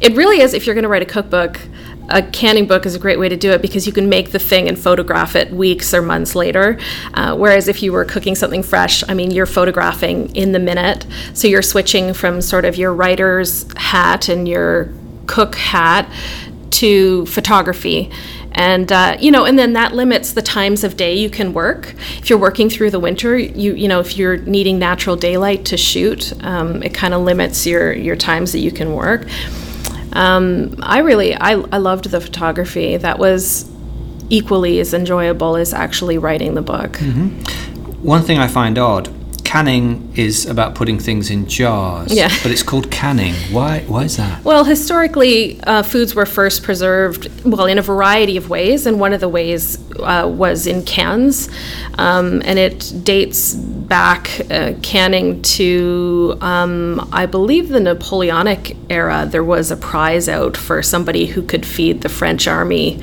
it 0.00 0.16
really 0.16 0.40
is, 0.40 0.54
if 0.54 0.66
you're 0.66 0.74
going 0.74 0.84
to 0.84 0.88
write 0.88 1.02
a 1.02 1.06
cookbook, 1.06 1.60
a 2.08 2.22
canning 2.22 2.66
book 2.66 2.86
is 2.86 2.94
a 2.94 2.98
great 2.98 3.18
way 3.18 3.28
to 3.28 3.36
do 3.36 3.52
it 3.52 3.62
because 3.62 3.86
you 3.86 3.92
can 3.92 4.08
make 4.08 4.32
the 4.32 4.38
thing 4.38 4.68
and 4.68 4.78
photograph 4.78 5.36
it 5.36 5.52
weeks 5.52 5.94
or 5.94 6.02
months 6.02 6.34
later. 6.34 6.78
Uh, 7.14 7.36
whereas 7.36 7.68
if 7.68 7.82
you 7.82 7.92
were 7.92 8.04
cooking 8.04 8.34
something 8.34 8.62
fresh, 8.62 9.04
I 9.08 9.14
mean, 9.14 9.30
you're 9.30 9.46
photographing 9.46 10.34
in 10.34 10.52
the 10.52 10.58
minute. 10.58 11.06
So 11.34 11.46
you're 11.46 11.62
switching 11.62 12.12
from 12.12 12.40
sort 12.40 12.64
of 12.64 12.76
your 12.76 12.92
writer's 12.92 13.70
hat 13.76 14.28
and 14.28 14.48
your 14.48 14.92
cook 15.26 15.54
hat 15.54 16.10
to 16.70 17.26
photography 17.26 18.10
and 18.52 18.90
uh, 18.90 19.16
you 19.20 19.30
know 19.30 19.44
and 19.44 19.58
then 19.58 19.74
that 19.74 19.94
limits 19.94 20.32
the 20.32 20.42
times 20.42 20.82
of 20.82 20.96
day 20.96 21.14
you 21.14 21.30
can 21.30 21.52
work 21.52 21.94
if 22.18 22.28
you're 22.28 22.38
working 22.38 22.68
through 22.68 22.90
the 22.90 22.98
winter 22.98 23.38
you 23.38 23.74
you 23.74 23.86
know 23.86 24.00
if 24.00 24.16
you're 24.16 24.38
needing 24.38 24.78
natural 24.78 25.16
daylight 25.16 25.64
to 25.64 25.76
shoot 25.76 26.32
um, 26.44 26.82
it 26.82 26.92
kind 26.92 27.14
of 27.14 27.22
limits 27.22 27.66
your 27.66 27.92
your 27.92 28.16
times 28.16 28.52
that 28.52 28.58
you 28.58 28.72
can 28.72 28.94
work 28.94 29.26
um, 30.12 30.74
I 30.82 30.98
really 30.98 31.34
I, 31.34 31.52
I 31.52 31.78
loved 31.78 32.10
the 32.10 32.20
photography. 32.20 32.96
That 32.96 33.18
was 33.18 33.70
equally 34.28 34.80
as 34.80 34.94
enjoyable 34.94 35.56
as 35.56 35.72
actually 35.72 36.18
writing 36.18 36.54
the 36.54 36.62
book. 36.62 36.92
Mm-hmm. 36.92 38.02
One 38.02 38.22
thing 38.22 38.38
I 38.38 38.48
find 38.48 38.78
odd 38.78 39.08
canning 39.50 40.12
is 40.14 40.46
about 40.46 40.76
putting 40.76 40.96
things 40.96 41.28
in 41.28 41.44
jars. 41.48 42.14
Yeah. 42.14 42.28
But 42.44 42.52
it's 42.52 42.62
called 42.62 42.88
canning. 42.92 43.34
Why? 43.50 43.80
Why 43.88 44.04
is 44.04 44.16
that? 44.16 44.44
Well, 44.44 44.62
historically, 44.62 45.60
uh, 45.62 45.82
foods 45.82 46.14
were 46.14 46.24
first 46.24 46.62
preserved, 46.62 47.28
well, 47.44 47.66
in 47.66 47.76
a 47.76 47.82
variety 47.82 48.36
of 48.36 48.48
ways, 48.48 48.86
and 48.86 49.00
one 49.00 49.12
of 49.12 49.20
the 49.20 49.28
ways 49.28 49.76
uh, 49.98 50.30
was 50.32 50.68
in 50.68 50.84
cans, 50.84 51.48
um, 51.98 52.40
and 52.44 52.60
it 52.60 52.92
dates 53.02 53.54
back 53.54 54.40
uh, 54.52 54.74
canning 54.82 55.42
to, 55.42 56.38
um, 56.40 57.08
I 57.12 57.26
believe, 57.26 57.70
the 57.70 57.80
Napoleonic 57.80 58.76
era. 58.88 59.26
There 59.28 59.42
was 59.42 59.72
a 59.72 59.76
prize 59.76 60.28
out 60.28 60.56
for 60.56 60.80
somebody 60.80 61.26
who 61.26 61.42
could 61.42 61.66
feed 61.66 62.02
the 62.02 62.08
French 62.08 62.46
army, 62.46 63.00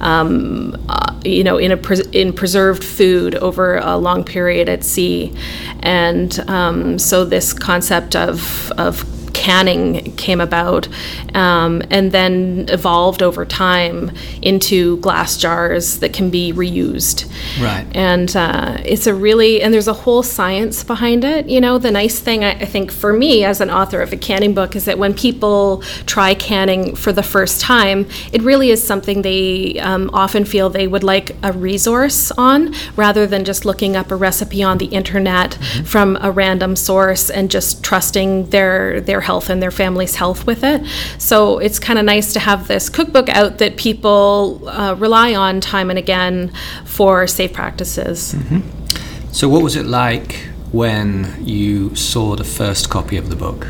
um, 0.00 0.76
uh, 0.88 1.14
you 1.24 1.44
know, 1.44 1.58
in 1.58 1.72
a 1.72 1.76
pres- 1.76 2.06
in 2.12 2.32
preserved 2.32 2.84
food 2.84 3.34
over 3.36 3.78
a 3.78 3.96
long 3.96 4.24
period 4.24 4.68
at 4.68 4.84
sea. 4.84 5.34
And 5.80 6.38
um, 6.48 6.98
so 6.98 7.24
this 7.24 7.52
concept 7.52 8.14
of, 8.16 8.72
of 8.72 9.04
canning 9.46 10.12
came 10.16 10.40
about 10.40 10.88
um, 11.34 11.80
and 11.90 12.10
then 12.10 12.66
evolved 12.68 13.22
over 13.22 13.44
time 13.44 14.10
into 14.42 14.96
glass 14.96 15.36
jars 15.36 16.00
that 16.00 16.12
can 16.12 16.30
be 16.30 16.52
reused. 16.52 17.30
Right. 17.62 17.86
And 17.94 18.34
uh, 18.34 18.78
it's 18.84 19.06
a 19.06 19.14
really, 19.14 19.62
and 19.62 19.72
there's 19.72 19.86
a 19.86 19.92
whole 19.92 20.24
science 20.24 20.82
behind 20.82 21.22
it. 21.24 21.48
You 21.48 21.60
know, 21.60 21.78
the 21.78 21.92
nice 21.92 22.18
thing 22.18 22.42
I, 22.42 22.52
I 22.52 22.64
think 22.64 22.90
for 22.90 23.12
me 23.12 23.44
as 23.44 23.60
an 23.60 23.70
author 23.70 24.00
of 24.02 24.12
a 24.12 24.16
canning 24.16 24.52
book 24.52 24.74
is 24.74 24.84
that 24.86 24.98
when 24.98 25.14
people 25.14 25.82
try 26.06 26.34
canning 26.34 26.96
for 26.96 27.12
the 27.12 27.22
first 27.22 27.60
time, 27.60 28.08
it 28.32 28.42
really 28.42 28.70
is 28.70 28.82
something 28.82 29.22
they 29.22 29.78
um, 29.78 30.10
often 30.12 30.44
feel 30.44 30.70
they 30.70 30.88
would 30.88 31.04
like 31.04 31.36
a 31.44 31.52
resource 31.52 32.32
on 32.32 32.74
rather 32.96 33.28
than 33.28 33.44
just 33.44 33.64
looking 33.64 33.94
up 33.94 34.10
a 34.10 34.16
recipe 34.16 34.62
on 34.64 34.78
the 34.78 34.86
internet 34.86 35.52
mm-hmm. 35.52 35.84
from 35.84 36.18
a 36.20 36.32
random 36.32 36.74
source 36.74 37.30
and 37.30 37.48
just 37.48 37.84
trusting 37.84 38.50
their 38.50 39.00
their 39.00 39.20
health 39.36 39.50
and 39.50 39.62
their 39.62 39.70
family's 39.70 40.16
health 40.16 40.46
with 40.46 40.64
it. 40.64 40.80
So 41.18 41.58
it's 41.58 41.78
kind 41.78 41.98
of 41.98 42.04
nice 42.04 42.32
to 42.32 42.40
have 42.40 42.68
this 42.68 42.88
cookbook 42.88 43.28
out 43.28 43.58
that 43.58 43.76
people 43.76 44.66
uh, 44.68 44.94
rely 44.94 45.34
on 45.34 45.60
time 45.60 45.90
and 45.90 45.98
again 45.98 46.50
for 46.84 47.26
safe 47.26 47.52
practices. 47.52 48.34
Mm-hmm. 48.34 49.32
So, 49.32 49.48
what 49.48 49.62
was 49.62 49.76
it 49.76 49.84
like 49.84 50.48
when 50.72 51.36
you 51.44 51.94
saw 51.94 52.36
the 52.36 52.44
first 52.44 52.88
copy 52.88 53.18
of 53.18 53.28
the 53.28 53.36
book? 53.36 53.66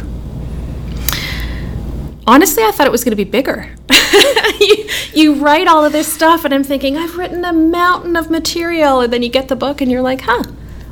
honestly, 2.29 2.65
I 2.65 2.73
thought 2.73 2.89
it 2.89 2.93
was 2.93 3.05
going 3.05 3.17
to 3.17 3.25
be 3.25 3.31
bigger. 3.39 3.71
you, 4.61 4.89
you 5.15 5.35
write 5.35 5.69
all 5.69 5.85
of 5.85 5.93
this 5.93 6.13
stuff, 6.13 6.45
and 6.45 6.53
I'm 6.53 6.65
thinking, 6.65 6.97
I've 6.97 7.17
written 7.17 7.45
a 7.45 7.53
mountain 7.53 8.17
of 8.17 8.31
material. 8.31 9.01
And 9.01 9.13
then 9.13 9.23
you 9.23 9.29
get 9.29 9.47
the 9.47 9.55
book, 9.55 9.81
and 9.81 9.89
you're 9.93 10.03
like, 10.03 10.23
huh, 10.23 10.43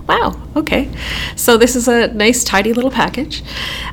wow, 0.06 0.40
okay. 0.56 0.88
So 1.36 1.56
this 1.56 1.76
is 1.76 1.88
a 1.88 2.08
nice, 2.14 2.44
tidy 2.44 2.72
little 2.72 2.90
package. 2.90 3.42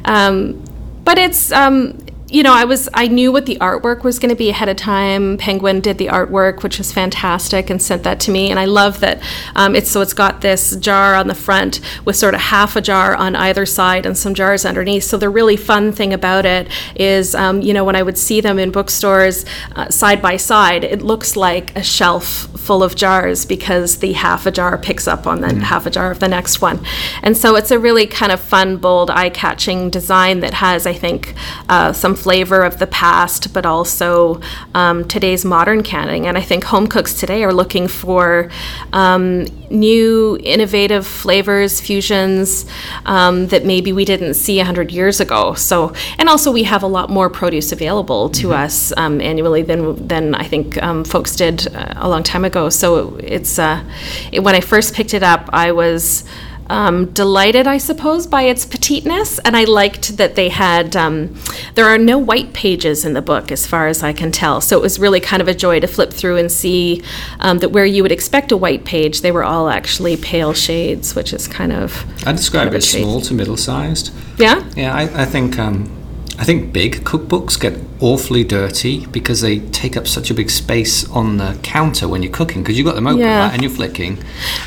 Um, 0.05 0.63
but 1.03 1.17
it's 1.17 1.51
um, 1.51 1.97
you 2.31 2.43
know, 2.43 2.53
I 2.53 2.63
was 2.63 2.87
I 2.93 3.07
knew 3.07 3.29
what 3.29 3.45
the 3.45 3.57
artwork 3.57 4.03
was 4.03 4.17
going 4.17 4.29
to 4.29 4.35
be 4.35 4.49
ahead 4.49 4.69
of 4.69 4.77
time. 4.77 5.37
Penguin 5.37 5.81
did 5.81 5.97
the 5.97 6.07
artwork, 6.07 6.63
which 6.63 6.77
was 6.77 6.89
fantastic, 6.91 7.69
and 7.69 7.81
sent 7.81 8.03
that 8.03 8.21
to 8.21 8.31
me. 8.31 8.49
And 8.49 8.57
I 8.57 8.65
love 8.65 9.01
that 9.01 9.21
um, 9.55 9.75
it's 9.75 9.91
so 9.91 9.99
it's 9.99 10.13
got 10.13 10.39
this 10.39 10.77
jar 10.77 11.13
on 11.13 11.27
the 11.27 11.35
front 11.35 11.81
with 12.05 12.15
sort 12.15 12.33
of 12.33 12.39
half 12.39 12.77
a 12.77 12.81
jar 12.81 13.15
on 13.15 13.35
either 13.35 13.65
side 13.65 14.05
and 14.05 14.17
some 14.17 14.33
jars 14.33 14.63
underneath. 14.63 15.03
So 15.03 15.17
the 15.17 15.29
really 15.29 15.57
fun 15.57 15.91
thing 15.91 16.13
about 16.13 16.45
it 16.45 16.69
is, 16.95 17.35
um, 17.35 17.61
you 17.61 17.73
know, 17.73 17.83
when 17.83 17.97
I 17.97 18.03
would 18.03 18.17
see 18.17 18.39
them 18.39 18.57
in 18.59 18.71
bookstores 18.71 19.43
uh, 19.75 19.89
side 19.89 20.21
by 20.21 20.37
side, 20.37 20.85
it 20.85 21.01
looks 21.01 21.35
like 21.35 21.75
a 21.75 21.83
shelf 21.83 22.47
full 22.57 22.81
of 22.81 22.95
jars 22.95 23.45
because 23.45 23.97
the 23.97 24.13
half 24.13 24.45
a 24.45 24.51
jar 24.51 24.77
picks 24.77 25.05
up 25.05 25.27
on 25.27 25.41
the 25.41 25.47
mm. 25.47 25.61
half 25.61 25.85
a 25.85 25.89
jar 25.89 26.11
of 26.11 26.19
the 26.19 26.29
next 26.29 26.61
one. 26.61 26.79
And 27.23 27.35
so 27.35 27.57
it's 27.57 27.71
a 27.71 27.79
really 27.79 28.07
kind 28.07 28.31
of 28.31 28.39
fun, 28.39 28.77
bold, 28.77 29.09
eye-catching 29.09 29.89
design 29.89 30.39
that 30.39 30.53
has, 30.53 30.87
I 30.87 30.93
think, 30.93 31.33
uh, 31.67 31.91
some 31.91 32.15
flavor 32.21 32.61
of 32.61 32.79
the 32.79 32.87
past, 32.87 33.53
but 33.53 33.65
also 33.65 34.39
um, 34.75 35.07
today's 35.07 35.43
modern 35.43 35.81
canning. 35.81 36.27
And 36.27 36.37
I 36.37 36.41
think 36.41 36.63
home 36.63 36.87
cooks 36.87 37.13
today 37.13 37.43
are 37.43 37.53
looking 37.53 37.87
for 37.87 38.49
um, 38.93 39.45
new, 39.69 40.37
innovative 40.43 41.07
flavors, 41.07 41.81
fusions 41.81 42.65
um, 43.05 43.47
that 43.47 43.65
maybe 43.65 43.91
we 43.91 44.05
didn't 44.05 44.35
see 44.35 44.57
100 44.57 44.91
years 44.91 45.19
ago. 45.19 45.53
So, 45.53 45.93
and 46.19 46.29
also 46.29 46.51
we 46.51 46.63
have 46.63 46.83
a 46.83 46.87
lot 46.87 47.09
more 47.09 47.29
produce 47.29 47.71
available 47.71 48.29
to 48.29 48.47
mm-hmm. 48.47 48.63
us 48.63 48.93
um, 48.97 49.19
annually 49.21 49.63
than 49.63 50.07
than 50.07 50.35
I 50.35 50.43
think 50.43 50.81
um, 50.83 51.03
folks 51.03 51.35
did 51.35 51.73
uh, 51.75 51.93
a 51.95 52.07
long 52.09 52.23
time 52.23 52.45
ago. 52.45 52.69
So 52.69 53.17
it's 53.17 53.57
uh, 53.57 53.83
it, 54.31 54.41
when 54.41 54.55
I 54.55 54.61
first 54.61 54.93
picked 54.93 55.13
it 55.13 55.23
up, 55.23 55.49
I 55.53 55.71
was 55.71 56.23
um, 56.71 57.11
delighted, 57.11 57.67
I 57.67 57.77
suppose, 57.77 58.25
by 58.25 58.43
its 58.43 58.65
petiteness, 58.65 59.39
and 59.39 59.57
I 59.57 59.65
liked 59.65 60.17
that 60.17 60.35
they 60.35 60.49
had. 60.49 60.95
Um, 60.95 61.35
there 61.75 61.85
are 61.85 61.97
no 61.97 62.17
white 62.17 62.53
pages 62.53 63.03
in 63.03 63.13
the 63.13 63.21
book, 63.21 63.51
as 63.51 63.67
far 63.67 63.87
as 63.87 64.01
I 64.01 64.13
can 64.13 64.31
tell, 64.31 64.61
so 64.61 64.77
it 64.77 64.81
was 64.81 64.97
really 64.97 65.19
kind 65.19 65.41
of 65.41 65.47
a 65.49 65.53
joy 65.53 65.81
to 65.81 65.87
flip 65.87 66.13
through 66.13 66.37
and 66.37 66.51
see 66.51 67.03
um, 67.41 67.59
that 67.59 67.69
where 67.69 67.85
you 67.85 68.01
would 68.03 68.11
expect 68.11 68.51
a 68.53 68.57
white 68.57 68.85
page, 68.85 69.19
they 69.21 69.33
were 69.33 69.43
all 69.43 69.69
actually 69.69 70.15
pale 70.15 70.53
shades, 70.53 71.13
which 71.13 71.33
is 71.33 71.47
kind 71.47 71.73
of. 71.73 72.05
I 72.25 72.31
describe 72.31 72.63
kind 72.63 72.69
of 72.69 72.75
it 72.75 72.83
small 72.83 73.19
to 73.21 73.33
middle 73.33 73.57
sized. 73.57 74.13
Yeah. 74.37 74.63
Yeah, 74.75 74.95
I, 74.95 75.23
I 75.23 75.25
think 75.25 75.59
um, 75.59 76.00
I 76.41 76.43
think 76.43 76.73
big 76.73 77.03
cookbooks 77.03 77.59
get 77.59 77.77
awfully 77.99 78.43
dirty 78.43 79.05
because 79.05 79.41
they 79.41 79.59
take 79.59 79.95
up 79.95 80.07
such 80.07 80.31
a 80.31 80.33
big 80.33 80.49
space 80.49 81.07
on 81.11 81.37
the 81.37 81.55
counter 81.61 82.07
when 82.07 82.23
you're 82.23 82.31
cooking 82.31 82.63
because 82.63 82.79
you've 82.79 82.87
got 82.87 82.95
them 82.95 83.05
open 83.05 83.19
yeah. 83.19 83.43
right, 83.43 83.53
and 83.53 83.61
you're 83.61 83.69
flicking. 83.69 84.17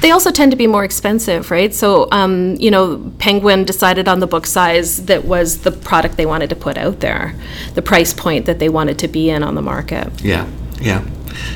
They 0.00 0.12
also 0.12 0.30
tend 0.30 0.52
to 0.52 0.56
be 0.56 0.68
more 0.68 0.84
expensive, 0.84 1.50
right? 1.50 1.74
So, 1.74 2.08
um, 2.12 2.54
you 2.60 2.70
know, 2.70 3.12
Penguin 3.18 3.64
decided 3.64 4.06
on 4.06 4.20
the 4.20 4.28
book 4.28 4.46
size 4.46 5.06
that 5.06 5.24
was 5.24 5.62
the 5.62 5.72
product 5.72 6.16
they 6.16 6.26
wanted 6.26 6.48
to 6.50 6.54
put 6.54 6.78
out 6.78 7.00
there, 7.00 7.34
the 7.74 7.82
price 7.82 8.14
point 8.14 8.46
that 8.46 8.60
they 8.60 8.68
wanted 8.68 8.96
to 9.00 9.08
be 9.08 9.28
in 9.28 9.42
on 9.42 9.56
the 9.56 9.62
market. 9.62 10.22
Yeah, 10.22 10.48
yeah. 10.80 11.04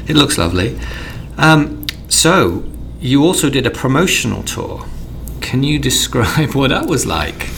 It 0.09 0.17
looks 0.17 0.37
lovely. 0.37 0.81
Um, 1.37 1.87
so, 2.09 2.65
you 2.99 3.25
also 3.25 3.49
did 3.51 3.67
a 3.67 3.71
promotional 3.71 4.43
tour. 4.43 4.85
Can 5.41 5.63
you 5.63 5.79
describe 5.79 6.55
what 6.57 6.71
that 6.71 6.87
was 6.87 7.07
like? 7.07 7.51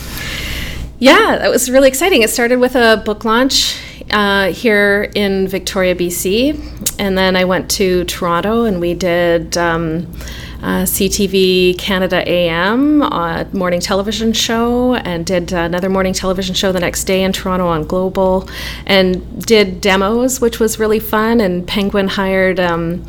Yeah, 1.01 1.39
that 1.39 1.49
was 1.49 1.67
really 1.67 1.87
exciting. 1.87 2.21
It 2.21 2.29
started 2.29 2.59
with 2.59 2.75
a 2.75 3.01
book 3.03 3.25
launch 3.25 3.75
uh, 4.11 4.51
here 4.51 5.09
in 5.15 5.47
Victoria, 5.47 5.95
BC, 5.95 6.99
and 6.99 7.17
then 7.17 7.35
I 7.35 7.43
went 7.43 7.71
to 7.71 8.03
Toronto 8.03 8.65
and 8.65 8.79
we 8.79 8.93
did. 8.93 9.57
Um, 9.57 10.13
uh, 10.61 10.83
CTV 10.83 11.75
Canada 11.79 12.21
AM 12.29 13.01
uh, 13.01 13.45
morning 13.51 13.79
television 13.79 14.31
show 14.31 14.93
and 14.93 15.25
did 15.25 15.51
another 15.51 15.89
morning 15.89 16.13
television 16.13 16.53
show 16.53 16.71
the 16.71 16.79
next 16.79 17.05
day 17.05 17.23
in 17.23 17.33
Toronto 17.33 17.65
on 17.65 17.83
Global 17.83 18.47
and 18.85 19.43
did 19.43 19.81
demos, 19.81 20.39
which 20.39 20.59
was 20.59 20.77
really 20.77 20.99
fun. 20.99 21.41
And 21.41 21.67
Penguin 21.67 22.09
hired. 22.09 22.59
Um, 22.59 23.07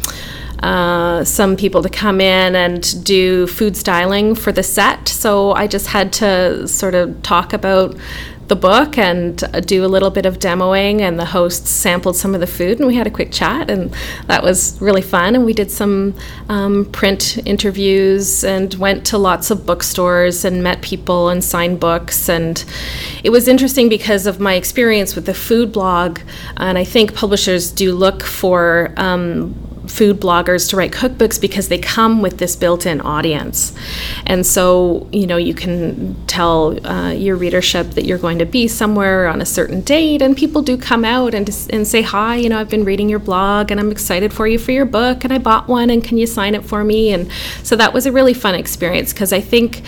uh, 0.62 1.25
some 1.25 1.57
people 1.57 1.83
to 1.83 1.88
come 1.88 2.21
in 2.21 2.54
and 2.54 3.04
do 3.04 3.47
food 3.47 3.76
styling 3.76 4.35
for 4.35 4.52
the 4.52 4.62
set. 4.62 5.09
So 5.09 5.52
I 5.52 5.66
just 5.66 5.88
had 5.88 6.12
to 6.14 6.69
sort 6.69 6.95
of 6.95 7.23
talk 7.23 7.52
about 7.52 7.97
the 8.49 8.57
book 8.57 8.99
and 8.99 9.42
do 9.66 9.83
a 9.83 9.87
little 9.87 10.11
bit 10.11 10.26
of 10.26 10.38
demoing 10.38 11.00
and 11.00 11.19
the 11.19 11.25
hosts 11.25 11.71
sampled 11.71 12.16
some 12.16 12.35
of 12.35 12.40
the 12.40 12.47
food 12.47 12.78
and 12.78 12.87
we 12.87 12.95
had 12.95 13.07
a 13.07 13.11
quick 13.11 13.33
chat 13.33 13.71
and 13.71 13.95
that 14.26 14.42
was 14.42 14.78
really 14.78 15.00
fun 15.00 15.35
and 15.35 15.47
we 15.47 15.54
did 15.54 15.71
some 15.71 16.14
um, 16.50 16.85
print 16.92 17.38
interviews 17.47 18.45
and 18.45 18.75
went 18.75 19.07
to 19.07 19.16
lots 19.16 19.50
of 19.50 19.64
bookstores 19.64 20.45
and 20.45 20.62
met 20.62 20.83
people 20.83 21.31
and 21.31 21.42
signed 21.42 21.81
books 21.81 22.28
and 22.28 22.66
it 23.25 23.31
was 23.31 23.49
interesting 23.49 23.88
because 23.88 24.26
of 24.26 24.38
my 24.38 24.52
experience 24.52 25.14
with 25.14 25.25
the 25.25 25.35
food 25.35 25.73
blog 25.73 26.19
and 26.59 26.76
i 26.76 26.85
think 26.85 27.14
publishers 27.14 27.71
do 27.71 27.95
look 27.95 28.23
for 28.23 28.92
um, 28.99 29.54
food 29.93 30.21
bloggers 30.21 30.69
to 30.71 30.77
write 30.77 30.91
cookbooks 30.91 31.41
because 31.41 31.69
they 31.69 31.79
come 31.79 32.23
with 32.23 32.39
this 32.39 32.57
built-in 32.57 33.01
audience. 33.03 33.75
And 34.27 34.47
so 34.47 35.07
you 35.13 35.27
know 35.27 35.37
you 35.37 35.55
can 35.55 36.17
tell 36.27 36.85
uh, 36.87 37.11
your 37.11 37.37
readership 37.37 37.91
that 37.91 38.05
you're 38.05 38.19
going 38.19 38.39
to 38.39 38.47
be 38.47 38.67
somewhere 38.69 39.29
on 39.29 39.41
a 39.41 39.47
certain 39.47 39.83
date 39.83 40.23
and 40.23 40.37
people 40.37 40.63
do 40.63 40.77
come 40.77 41.05
out 41.05 41.35
and, 41.35 41.49
and 41.71 41.87
say 41.87 42.03
hi 42.03 42.37
you 42.37 42.49
know 42.49 42.59
i've 42.59 42.69
been 42.69 42.85
reading 42.85 43.09
your 43.09 43.19
blog 43.19 43.71
and 43.71 43.79
i'm 43.79 43.91
excited 43.91 44.33
for 44.33 44.47
you 44.47 44.59
for 44.59 44.73
your 44.73 44.85
book 44.85 45.25
and 45.25 45.33
i 45.33 45.39
bought 45.39 45.69
one 45.69 45.91
and 45.91 46.05
can 46.05 46.17
you 46.19 46.27
sign 46.27 46.55
it 46.55 46.65
for 46.65 46.85
me? 46.85 47.13
And 47.13 47.31
so 47.63 47.77
that 47.77 47.93
was 47.93 48.07
a 48.07 48.13
really 48.13 48.35
fun 48.35 48.55
experience 48.55 49.13
because 49.13 49.33
i 49.33 49.41
think 49.41 49.83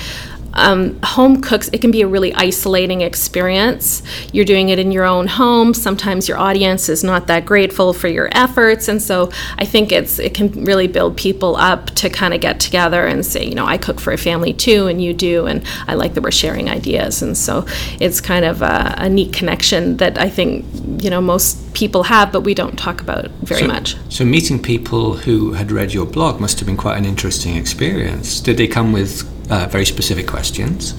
um, 0.54 1.00
home 1.02 1.40
cooks, 1.40 1.68
it 1.72 1.80
can 1.80 1.90
be 1.90 2.02
a 2.02 2.06
really 2.06 2.32
isolating 2.34 3.00
experience. 3.00 4.02
You're 4.32 4.44
doing 4.44 4.68
it 4.68 4.78
in 4.78 4.92
your 4.92 5.04
own 5.04 5.26
home. 5.26 5.74
Sometimes 5.74 6.28
your 6.28 6.38
audience 6.38 6.88
is 6.88 7.04
not 7.04 7.26
that 7.26 7.44
grateful 7.44 7.92
for 7.92 8.08
your 8.08 8.28
efforts, 8.32 8.88
and 8.88 9.02
so 9.02 9.30
I 9.58 9.64
think 9.64 9.92
it's 9.92 10.18
it 10.18 10.34
can 10.34 10.64
really 10.64 10.86
build 10.86 11.16
people 11.16 11.56
up 11.56 11.86
to 11.96 12.08
kind 12.08 12.34
of 12.34 12.40
get 12.40 12.60
together 12.60 13.06
and 13.06 13.24
say, 13.24 13.44
you 13.44 13.54
know, 13.54 13.66
I 13.66 13.78
cook 13.78 14.00
for 14.00 14.12
a 14.12 14.18
family 14.18 14.52
too, 14.52 14.86
and 14.86 15.02
you 15.02 15.12
do, 15.12 15.46
and 15.46 15.64
I 15.86 15.94
like 15.94 16.14
that 16.14 16.22
we're 16.22 16.30
sharing 16.30 16.70
ideas, 16.70 17.22
and 17.22 17.36
so 17.36 17.66
it's 18.00 18.20
kind 18.20 18.44
of 18.44 18.62
a, 18.62 18.94
a 18.98 19.08
neat 19.08 19.32
connection 19.32 19.96
that 19.98 20.18
I 20.18 20.28
think 20.30 20.64
you 21.02 21.10
know 21.10 21.20
most 21.20 21.74
people 21.74 22.04
have, 22.04 22.32
but 22.32 22.42
we 22.42 22.54
don't 22.54 22.78
talk 22.78 23.00
about 23.00 23.26
very 23.42 23.62
so, 23.62 23.66
much. 23.66 23.96
So 24.08 24.24
meeting 24.24 24.62
people 24.62 25.14
who 25.14 25.52
had 25.52 25.72
read 25.72 25.92
your 25.92 26.06
blog 26.06 26.40
must 26.40 26.60
have 26.60 26.66
been 26.66 26.76
quite 26.76 26.96
an 26.96 27.04
interesting 27.04 27.56
experience. 27.56 28.40
Did 28.40 28.56
they 28.56 28.68
come 28.68 28.92
with 28.92 29.33
uh, 29.50 29.66
very 29.70 29.86
specific 29.86 30.26
questions? 30.26 30.94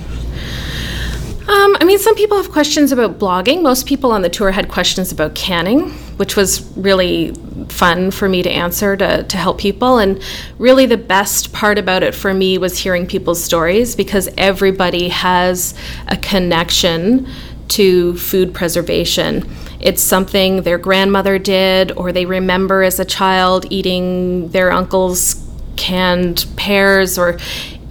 Um, 1.47 1.77
I 1.79 1.83
mean, 1.85 1.99
some 1.99 2.15
people 2.15 2.37
have 2.37 2.51
questions 2.51 2.91
about 2.91 3.19
blogging. 3.19 3.61
Most 3.61 3.85
people 3.85 4.11
on 4.11 4.23
the 4.23 4.29
tour 4.29 4.49
had 4.49 4.67
questions 4.67 5.11
about 5.11 5.35
canning, 5.35 5.91
which 6.17 6.35
was 6.35 6.65
really 6.75 7.35
fun 7.69 8.09
for 8.09 8.27
me 8.27 8.41
to 8.41 8.49
answer 8.49 8.97
to, 8.97 9.23
to 9.23 9.37
help 9.37 9.59
people. 9.59 9.99
And 9.99 10.23
really, 10.57 10.87
the 10.87 10.97
best 10.97 11.53
part 11.53 11.77
about 11.77 12.01
it 12.01 12.15
for 12.15 12.33
me 12.33 12.57
was 12.57 12.79
hearing 12.79 13.05
people's 13.05 13.43
stories 13.43 13.95
because 13.95 14.27
everybody 14.39 15.09
has 15.09 15.75
a 16.07 16.17
connection 16.17 17.27
to 17.67 18.17
food 18.17 18.53
preservation. 18.53 19.47
It's 19.79 20.01
something 20.01 20.63
their 20.63 20.79
grandmother 20.79 21.37
did, 21.37 21.91
or 21.91 22.11
they 22.11 22.25
remember 22.25 22.81
as 22.81 22.99
a 22.99 23.05
child 23.05 23.67
eating 23.69 24.49
their 24.49 24.71
uncle's 24.71 25.35
canned 25.75 26.45
pears, 26.55 27.19
or 27.19 27.37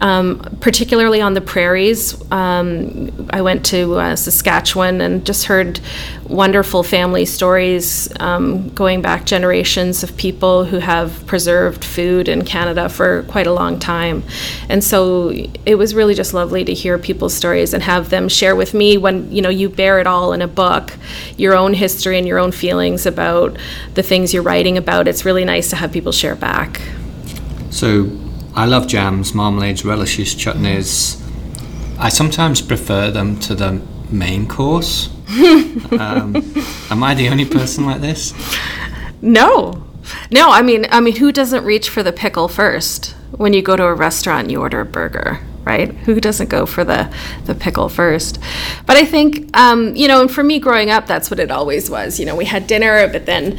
um, 0.04 0.38
particularly 0.60 1.22
on 1.22 1.32
the 1.32 1.40
prairies. 1.40 2.14
Um, 2.30 3.10
I 3.30 3.40
went 3.40 3.64
to 3.66 3.94
uh, 3.94 4.16
Saskatchewan 4.16 5.00
and 5.00 5.24
just 5.24 5.46
heard 5.46 5.80
wonderful 6.28 6.82
family 6.82 7.24
stories 7.24 8.12
um, 8.20 8.68
going 8.74 9.00
back 9.00 9.24
generations 9.24 10.02
of 10.02 10.14
people 10.18 10.66
who 10.66 10.76
have 10.76 11.26
preserved 11.26 11.82
food 11.82 12.28
in 12.28 12.44
Canada 12.44 12.90
for 12.90 13.22
quite 13.28 13.46
a 13.46 13.52
long 13.52 13.78
time. 13.78 14.22
And 14.68 14.84
so 14.84 15.30
it 15.64 15.76
was 15.76 15.94
really 15.94 16.14
just 16.14 16.34
lovely 16.34 16.66
to 16.66 16.74
hear 16.74 16.98
people's 16.98 17.32
stories 17.32 17.72
and 17.72 17.82
have 17.82 18.10
them 18.10 18.28
share 18.28 18.54
with 18.54 18.74
me 18.74 18.98
when 18.98 19.32
you 19.32 19.40
know 19.40 19.48
you 19.48 19.70
bear 19.70 20.00
it 20.00 20.06
all 20.06 20.34
in 20.34 20.42
a 20.42 20.48
book, 20.48 20.92
your 21.38 21.56
own 21.56 21.72
history 21.72 22.18
and 22.18 22.28
your 22.28 22.38
own 22.38 22.52
feelings 22.52 23.06
about 23.06 23.56
the 23.94 24.02
things 24.02 24.34
you're 24.34 24.42
writing 24.42 24.76
about. 24.76 25.08
It's 25.08 25.24
really 25.24 25.46
nice 25.46 25.70
to 25.70 25.76
have 25.76 25.92
people 25.92 26.12
share 26.12 26.36
back. 26.36 26.82
So 27.70 28.23
I 28.56 28.66
love 28.66 28.86
jams, 28.86 29.34
marmalades, 29.34 29.84
relishes, 29.84 30.34
chutneys. 30.34 31.20
I 31.98 32.08
sometimes 32.08 32.60
prefer 32.62 33.10
them 33.10 33.38
to 33.40 33.54
the 33.54 33.82
main 34.10 34.46
course. 34.46 35.08
um, 35.98 36.36
am 36.90 37.02
I 37.02 37.14
the 37.14 37.28
only 37.30 37.44
person 37.44 37.86
like 37.86 38.00
this? 38.00 38.32
No, 39.20 39.82
no. 40.30 40.50
I 40.50 40.62
mean, 40.62 40.86
I 40.90 41.00
mean, 41.00 41.16
who 41.16 41.32
doesn't 41.32 41.64
reach 41.64 41.88
for 41.88 42.02
the 42.02 42.12
pickle 42.12 42.46
first 42.46 43.16
when 43.32 43.52
you 43.52 43.62
go 43.62 43.74
to 43.74 43.84
a 43.84 43.94
restaurant 43.94 44.42
and 44.42 44.52
you 44.52 44.60
order 44.60 44.80
a 44.80 44.86
burger? 44.86 45.40
right? 45.64 45.94
Who 45.94 46.20
doesn't 46.20 46.50
go 46.50 46.66
for 46.66 46.84
the 46.84 47.12
the 47.46 47.54
pickle 47.54 47.88
first? 47.88 48.38
But 48.86 48.96
I 48.96 49.04
think 49.04 49.56
um, 49.56 49.96
you 49.96 50.08
know, 50.08 50.20
and 50.20 50.30
for 50.30 50.44
me 50.44 50.58
growing 50.58 50.90
up, 50.90 51.06
that's 51.06 51.30
what 51.30 51.40
it 51.40 51.50
always 51.50 51.90
was. 51.90 52.20
You 52.20 52.26
know, 52.26 52.36
we 52.36 52.44
had 52.44 52.66
dinner, 52.66 53.08
but 53.08 53.26
then 53.26 53.58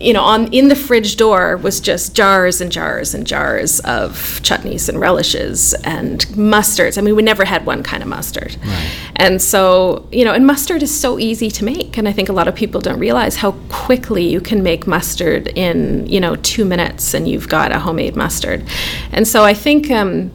you 0.00 0.12
know, 0.12 0.22
on 0.22 0.52
in 0.52 0.68
the 0.68 0.76
fridge 0.76 1.16
door 1.16 1.56
was 1.56 1.80
just 1.80 2.14
jars 2.14 2.60
and 2.60 2.70
jars 2.70 3.14
and 3.14 3.26
jars 3.26 3.80
of 3.80 4.40
chutneys 4.42 4.88
and 4.88 5.00
relishes 5.00 5.74
and 5.84 6.20
mustards. 6.28 6.98
I 6.98 7.00
mean, 7.00 7.16
we 7.16 7.22
never 7.22 7.44
had 7.44 7.66
one 7.66 7.82
kind 7.82 8.02
of 8.02 8.08
mustard. 8.08 8.56
Right. 8.64 8.90
And 9.16 9.40
so, 9.40 10.08
you 10.12 10.24
know, 10.24 10.32
and 10.32 10.46
mustard 10.46 10.82
is 10.82 10.98
so 10.98 11.18
easy 11.18 11.50
to 11.50 11.64
make. 11.64 11.96
And 11.98 12.08
I 12.08 12.12
think 12.12 12.28
a 12.28 12.32
lot 12.32 12.48
of 12.48 12.54
people 12.54 12.80
don't 12.80 12.98
realize 12.98 13.36
how 13.36 13.52
quickly 13.68 14.28
you 14.28 14.40
can 14.40 14.62
make 14.62 14.86
mustard 14.86 15.48
in, 15.48 16.06
you 16.06 16.20
know, 16.20 16.36
two 16.36 16.64
minutes 16.64 17.14
and 17.14 17.28
you've 17.28 17.48
got 17.48 17.72
a 17.72 17.80
homemade 17.80 18.16
mustard. 18.16 18.64
And 19.12 19.26
so 19.26 19.44
I 19.44 19.54
think, 19.54 19.90
um, 19.90 20.30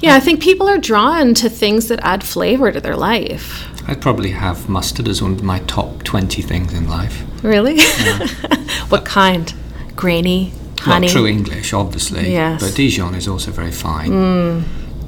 yeah, 0.00 0.14
I 0.14 0.20
think 0.20 0.40
people 0.40 0.68
are 0.68 0.78
drawn 0.78 1.34
to 1.34 1.50
things 1.50 1.88
that 1.88 1.98
add 2.02 2.22
flavor 2.22 2.70
to 2.70 2.80
their 2.80 2.96
life. 2.96 3.64
I'd 3.88 4.00
probably 4.02 4.32
have 4.32 4.68
mustard 4.68 5.08
as 5.08 5.22
one 5.22 5.32
of 5.32 5.42
my 5.42 5.60
top 5.60 6.02
20 6.02 6.42
things 6.42 6.74
in 6.74 6.88
life. 6.88 7.24
Really? 7.42 7.80
what 8.90 9.04
kind? 9.06 9.52
Grainy? 9.96 10.52
Honey? 10.80 11.06
Well, 11.06 11.14
true 11.14 11.26
English, 11.26 11.72
obviously. 11.72 12.30
Yes. 12.30 12.60
But 12.62 12.74
Dijon 12.76 13.14
is 13.14 13.26
also 13.26 13.50
very 13.50 13.72
fine. 13.72 14.64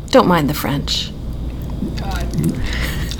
Don't 0.08 0.26
mind 0.26 0.49
the 0.49 0.54
French. 0.54 1.12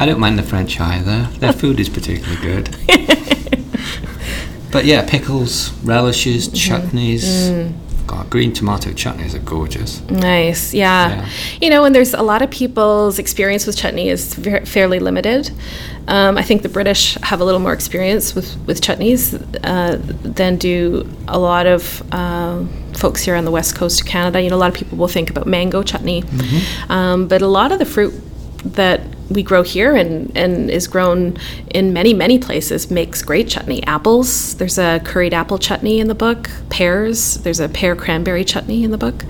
I 0.01 0.07
don't 0.07 0.19
mind 0.19 0.39
the 0.39 0.43
French 0.43 0.81
either. 0.81 1.25
Their 1.39 1.53
food 1.53 1.79
is 1.79 1.89
particularly 1.91 2.41
good. 2.41 2.75
but 4.73 4.87
yeah, 4.87 5.07
pickles, 5.09 5.73
relishes, 5.85 6.49
Mm-hmm. 6.49 6.75
chutneys. 6.97 7.25
Mm. 7.51 7.73
God, 8.11 8.29
green 8.29 8.53
tomato 8.53 8.91
chutneys 8.91 9.37
are 9.37 9.45
gorgeous. 9.45 10.01
Nice, 10.11 10.75
yeah. 10.75 11.11
Yeah. 11.11 11.29
You 11.61 11.71
know, 11.71 11.85
and 11.85 11.95
there's 11.95 12.13
a 12.13 12.23
lot 12.23 12.43
of 12.43 12.51
people's 12.51 13.21
experience 13.21 13.69
with 13.69 13.77
chutney 13.77 14.09
is 14.09 14.35
ver- 14.35 14.67
fairly 14.67 14.99
limited. 14.99 15.53
Um, 16.09 16.37
I 16.37 16.43
think 16.43 16.63
the 16.63 16.69
British 16.69 17.15
have 17.23 17.41
a 17.41 17.45
little 17.45 17.61
more 17.61 17.73
experience 17.73 18.35
with, 18.35 18.57
with 18.67 18.81
chutneys 18.81 19.41
uh, 19.63 19.99
than 20.25 20.57
do 20.57 21.09
a 21.29 21.39
lot 21.39 21.67
of 21.67 22.03
um, 22.13 22.69
folks 22.95 23.23
here 23.23 23.37
on 23.37 23.45
the 23.45 23.53
west 23.53 23.77
coast 23.77 24.01
of 24.01 24.09
Canada. 24.09 24.43
You 24.43 24.51
know, 24.51 24.57
a 24.57 24.63
lot 24.65 24.71
of 24.71 24.75
people 24.75 24.99
will 24.99 25.07
think 25.07 25.31
about 25.31 25.47
mango 25.47 25.85
chutney, 25.85 26.25
um, 26.89 27.29
but 27.29 27.43
a 27.43 27.47
lot 27.47 27.71
of 27.71 27.79
the 27.79 27.87
fruit 27.87 28.13
that 28.65 29.01
we 29.31 29.43
grow 29.43 29.63
here 29.63 29.95
and, 29.95 30.37
and 30.37 30.71
is 30.71 30.89
grown 30.89 31.37
in 31.71 31.93
many, 31.93 32.13
many 32.13 32.39
places 32.39 32.91
makes 32.91 33.23
great 33.23 33.49
chutney. 33.49 33.83
Apples, 33.87 34.57
there's 34.57 34.79
a 34.79 35.01
curried 35.05 35.33
apple 35.33 35.59
chutney 35.59 36.01
in 36.01 36.09
the 36.09 36.15
book. 36.15 36.51
Pears, 36.69 37.37
there's 37.37 37.61
a 37.61 37.69
pear 37.69 37.95
cranberry 37.95 38.45
chutney 38.45 38.83
in 38.85 38.91
the 38.91 38.99
book. 38.99 39.25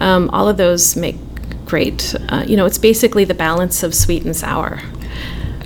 Um, 0.00 0.28
all 0.30 0.48
of 0.48 0.56
those 0.56 0.96
make 0.96 1.16
great, 1.64 2.14
uh, 2.28 2.44
you 2.46 2.56
know, 2.56 2.66
it's 2.66 2.78
basically 2.78 3.24
the 3.24 3.34
balance 3.34 3.82
of 3.82 3.94
sweet 3.94 4.24
and 4.24 4.34
sour. 4.34 4.80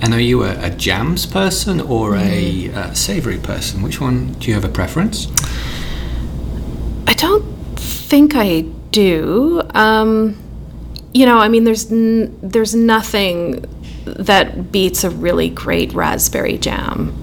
And 0.01 0.13
are 0.13 0.19
you 0.19 0.43
a, 0.43 0.65
a 0.65 0.69
jams 0.69 1.25
person 1.25 1.79
or 1.79 2.11
Mm. 2.11 2.73
a 2.73 2.77
uh, 2.77 2.93
savoury 2.93 3.37
person? 3.37 3.81
Which 3.81 4.01
one 4.01 4.33
do 4.33 4.49
you 4.49 4.53
have 4.53 4.65
a 4.65 4.69
preference? 4.69 5.27
I 7.07 7.13
don't 7.13 7.45
think 7.77 8.35
I 8.35 8.61
do. 8.91 9.61
Um, 9.73 10.35
you 11.13 11.25
know, 11.25 11.37
I 11.37 11.47
mean, 11.47 11.63
there's 11.63 11.91
n- 11.91 12.37
there's 12.41 12.73
nothing 12.73 13.65
that 14.05 14.71
beats 14.71 15.03
a 15.03 15.09
really 15.09 15.49
great 15.49 15.93
raspberry 15.93 16.57
jam. 16.57 17.13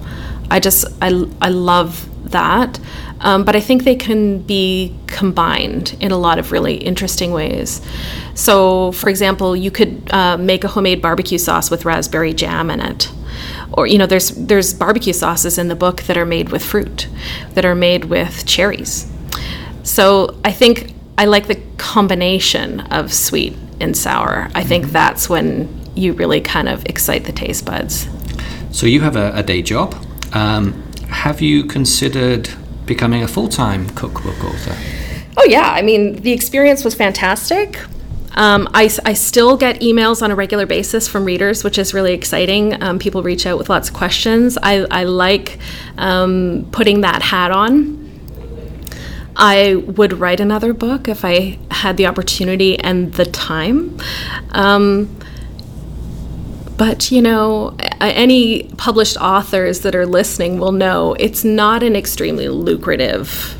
I 0.49 0.59
just 0.59 0.85
I, 1.01 1.27
I 1.41 1.49
love 1.49 2.07
that, 2.31 2.79
um, 3.19 3.43
but 3.43 3.55
I 3.55 3.59
think 3.59 3.83
they 3.83 3.95
can 3.95 4.41
be 4.41 4.95
combined 5.07 5.95
in 5.99 6.11
a 6.11 6.17
lot 6.17 6.39
of 6.39 6.51
really 6.51 6.75
interesting 6.75 7.31
ways. 7.31 7.81
So, 8.33 8.91
for 8.93 9.09
example, 9.09 9.55
you 9.55 9.71
could 9.71 10.09
uh, 10.11 10.37
make 10.37 10.63
a 10.63 10.67
homemade 10.69 11.01
barbecue 11.01 11.37
sauce 11.37 11.69
with 11.69 11.85
raspberry 11.85 12.33
jam 12.33 12.69
in 12.69 12.79
it 12.79 13.11
or 13.73 13.87
you 13.87 13.97
know 13.97 14.05
there's 14.05 14.31
there's 14.31 14.73
barbecue 14.73 15.13
sauces 15.13 15.57
in 15.57 15.67
the 15.67 15.75
book 15.75 16.03
that 16.03 16.17
are 16.17 16.25
made 16.25 16.49
with 16.49 16.63
fruit 16.63 17.07
that 17.53 17.65
are 17.65 17.75
made 17.75 18.05
with 18.05 18.45
cherries 18.45 19.09
so 19.83 20.37
i 20.43 20.51
think 20.51 20.93
i 21.17 21.25
like 21.25 21.47
the 21.47 21.55
combination 21.77 22.81
of 22.91 23.13
sweet 23.13 23.55
and 23.81 23.97
sour 23.97 24.49
i 24.55 24.63
think 24.63 24.87
that's 24.87 25.29
when 25.29 25.67
you 25.95 26.13
really 26.13 26.39
kind 26.39 26.69
of 26.69 26.85
excite 26.85 27.25
the 27.25 27.33
taste 27.33 27.65
buds 27.65 28.07
So 28.71 28.85
you 28.85 29.01
have 29.01 29.17
a, 29.17 29.31
a 29.35 29.43
day 29.43 29.61
job. 29.61 29.93
Um, 30.33 30.81
have 31.09 31.41
you 31.41 31.65
considered 31.65 32.49
becoming 32.85 33.21
a 33.21 33.27
full-time 33.27 33.89
cookbook 33.89 34.41
author? 34.43 34.75
Oh 35.37 35.45
yeah, 35.45 35.71
I 35.71 35.81
mean 35.81 36.21
the 36.21 36.31
experience 36.31 36.83
was 36.85 36.95
fantastic. 36.95 37.79
Um, 38.35 38.69
I, 38.73 38.89
I 39.05 39.13
still 39.13 39.57
get 39.57 39.81
emails 39.81 40.21
on 40.21 40.31
a 40.31 40.35
regular 40.35 40.65
basis 40.65 41.05
from 41.05 41.25
readers, 41.25 41.65
which 41.65 41.77
is 41.77 41.93
really 41.93 42.13
exciting. 42.13 42.81
Um, 42.81 42.97
people 42.97 43.23
reach 43.23 43.45
out 43.45 43.57
with 43.57 43.69
lots 43.69 43.89
of 43.89 43.93
questions. 43.93 44.57
I, 44.63 44.85
I 44.89 45.03
like 45.03 45.59
um, 45.97 46.65
putting 46.71 47.01
that 47.01 47.21
hat 47.21 47.51
on. 47.51 48.00
I 49.35 49.75
would 49.75 50.13
write 50.13 50.39
another 50.39 50.73
book 50.73 51.07
if 51.07 51.23
I 51.23 51.57
had 51.71 51.97
the 51.97 52.05
opportunity 52.07 52.77
and 52.79 53.13
the 53.13 53.25
time. 53.25 53.97
Um, 54.51 55.15
but 56.77 57.11
you 57.11 57.21
know, 57.21 57.75
any 57.99 58.63
published 58.77 59.15
authors 59.17 59.81
that 59.81 59.93
are 59.95 60.05
listening 60.07 60.59
will 60.59 60.71
know 60.71 61.13
it's 61.19 61.43
not 61.43 61.83
an 61.83 61.95
extremely 61.95 62.49
lucrative 62.49 63.55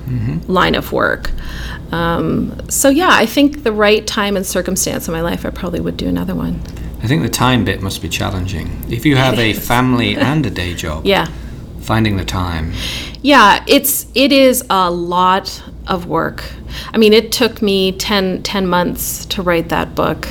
line 0.49 0.75
of 0.75 0.91
work. 0.91 1.31
Um, 1.91 2.57
so 2.69 2.89
yeah, 2.89 3.09
I 3.11 3.25
think 3.25 3.63
the 3.63 3.71
right 3.71 4.05
time 4.07 4.35
and 4.35 4.45
circumstance 4.45 5.07
in 5.07 5.13
my 5.13 5.21
life, 5.21 5.45
I 5.45 5.51
probably 5.51 5.79
would 5.81 5.97
do 5.97 6.07
another 6.07 6.33
one. 6.33 6.61
I 7.03 7.07
think 7.07 7.21
the 7.23 7.29
time 7.29 7.63
bit 7.65 7.81
must 7.81 8.01
be 8.01 8.09
challenging. 8.09 8.69
If 8.89 9.05
you 9.05 9.15
have 9.17 9.37
a 9.39 9.53
family 9.71 10.15
and 10.15 10.45
a 10.45 10.49
day 10.49 10.73
job, 10.73 11.05
Yeah. 11.05 11.27
finding 11.81 12.17
the 12.17 12.25
time. 12.25 12.73
Yeah, 13.21 13.63
it's 13.67 14.07
it 14.15 14.31
is 14.31 14.63
a 14.69 14.89
lot 14.89 15.63
of 15.87 16.07
work. 16.07 16.43
I 16.91 16.97
mean, 16.97 17.13
it 17.13 17.31
took 17.31 17.61
me 17.61 17.91
10, 17.91 18.43
10 18.43 18.67
months 18.67 19.25
to 19.27 19.41
write 19.41 19.69
that 19.69 19.93
book. 19.95 20.27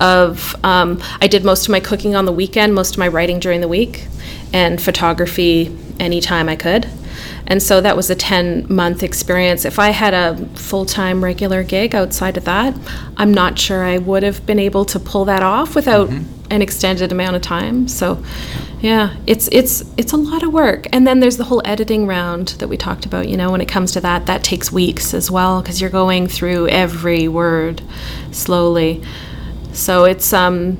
Of 0.00 0.56
um, 0.64 1.02
I 1.20 1.26
did 1.26 1.44
most 1.44 1.66
of 1.66 1.72
my 1.72 1.80
cooking 1.80 2.14
on 2.14 2.24
the 2.24 2.32
weekend, 2.32 2.74
most 2.74 2.92
of 2.94 2.98
my 2.98 3.08
writing 3.08 3.38
during 3.38 3.60
the 3.60 3.68
week, 3.68 4.06
and 4.52 4.80
photography 4.80 5.76
anytime 5.98 6.48
I 6.48 6.56
could. 6.56 6.88
And 7.46 7.62
so 7.62 7.80
that 7.80 7.96
was 7.96 8.08
a 8.08 8.14
10 8.14 8.66
month 8.72 9.02
experience. 9.02 9.64
If 9.64 9.78
I 9.78 9.90
had 9.90 10.14
a 10.14 10.46
full 10.56 10.86
time 10.86 11.22
regular 11.22 11.62
gig 11.62 11.94
outside 11.94 12.36
of 12.36 12.44
that, 12.44 12.74
I'm 13.16 13.34
not 13.34 13.58
sure 13.58 13.84
I 13.84 13.98
would 13.98 14.22
have 14.22 14.46
been 14.46 14.58
able 14.58 14.84
to 14.86 14.98
pull 14.98 15.26
that 15.26 15.42
off 15.42 15.74
without 15.74 16.10
an 16.50 16.62
extended 16.62 17.12
amount 17.12 17.36
of 17.36 17.42
time. 17.42 17.88
So, 17.88 18.22
yeah, 18.80 19.16
it's 19.26 19.48
it's 19.52 19.84
it's 19.96 20.12
a 20.12 20.16
lot 20.16 20.42
of 20.42 20.52
work. 20.52 20.86
And 20.92 21.06
then 21.06 21.20
there's 21.20 21.36
the 21.36 21.44
whole 21.44 21.62
editing 21.64 22.06
round 22.06 22.48
that 22.58 22.68
we 22.68 22.76
talked 22.76 23.06
about. 23.06 23.28
You 23.28 23.36
know, 23.36 23.50
when 23.50 23.60
it 23.60 23.68
comes 23.68 23.92
to 23.92 24.00
that, 24.00 24.26
that 24.26 24.44
takes 24.44 24.72
weeks 24.72 25.14
as 25.14 25.30
well 25.30 25.62
because 25.62 25.80
you're 25.80 25.90
going 25.90 26.26
through 26.26 26.68
every 26.68 27.28
word 27.28 27.82
slowly. 28.32 29.02
So 29.72 30.04
it's 30.04 30.32
um, 30.32 30.78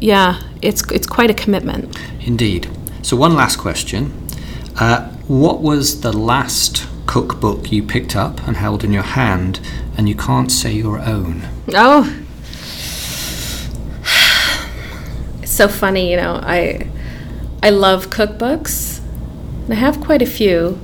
yeah, 0.00 0.42
it's 0.62 0.82
it's 0.90 1.06
quite 1.06 1.30
a 1.30 1.34
commitment. 1.34 1.98
Indeed. 2.20 2.68
So 3.02 3.16
one 3.16 3.34
last 3.34 3.56
question. 3.56 4.12
Uh, 4.76 5.10
what 5.26 5.60
was 5.60 6.00
the 6.00 6.12
last 6.12 6.86
cookbook 7.06 7.72
you 7.72 7.82
picked 7.82 8.14
up 8.14 8.46
and 8.46 8.56
held 8.56 8.84
in 8.84 8.92
your 8.92 9.02
hand 9.02 9.60
and 9.96 10.08
you 10.08 10.14
can't 10.14 10.50
say 10.50 10.72
your 10.72 11.00
own? 11.00 11.42
Oh, 11.74 12.24
it's 15.42 15.49
so 15.60 15.68
funny. 15.68 16.10
You 16.10 16.16
know, 16.16 16.40
I 16.42 16.88
I 17.62 17.68
love 17.68 18.08
cookbooks, 18.08 19.00
and 19.64 19.72
I 19.74 19.76
have 19.76 20.00
quite 20.00 20.22
a 20.22 20.26
few, 20.26 20.80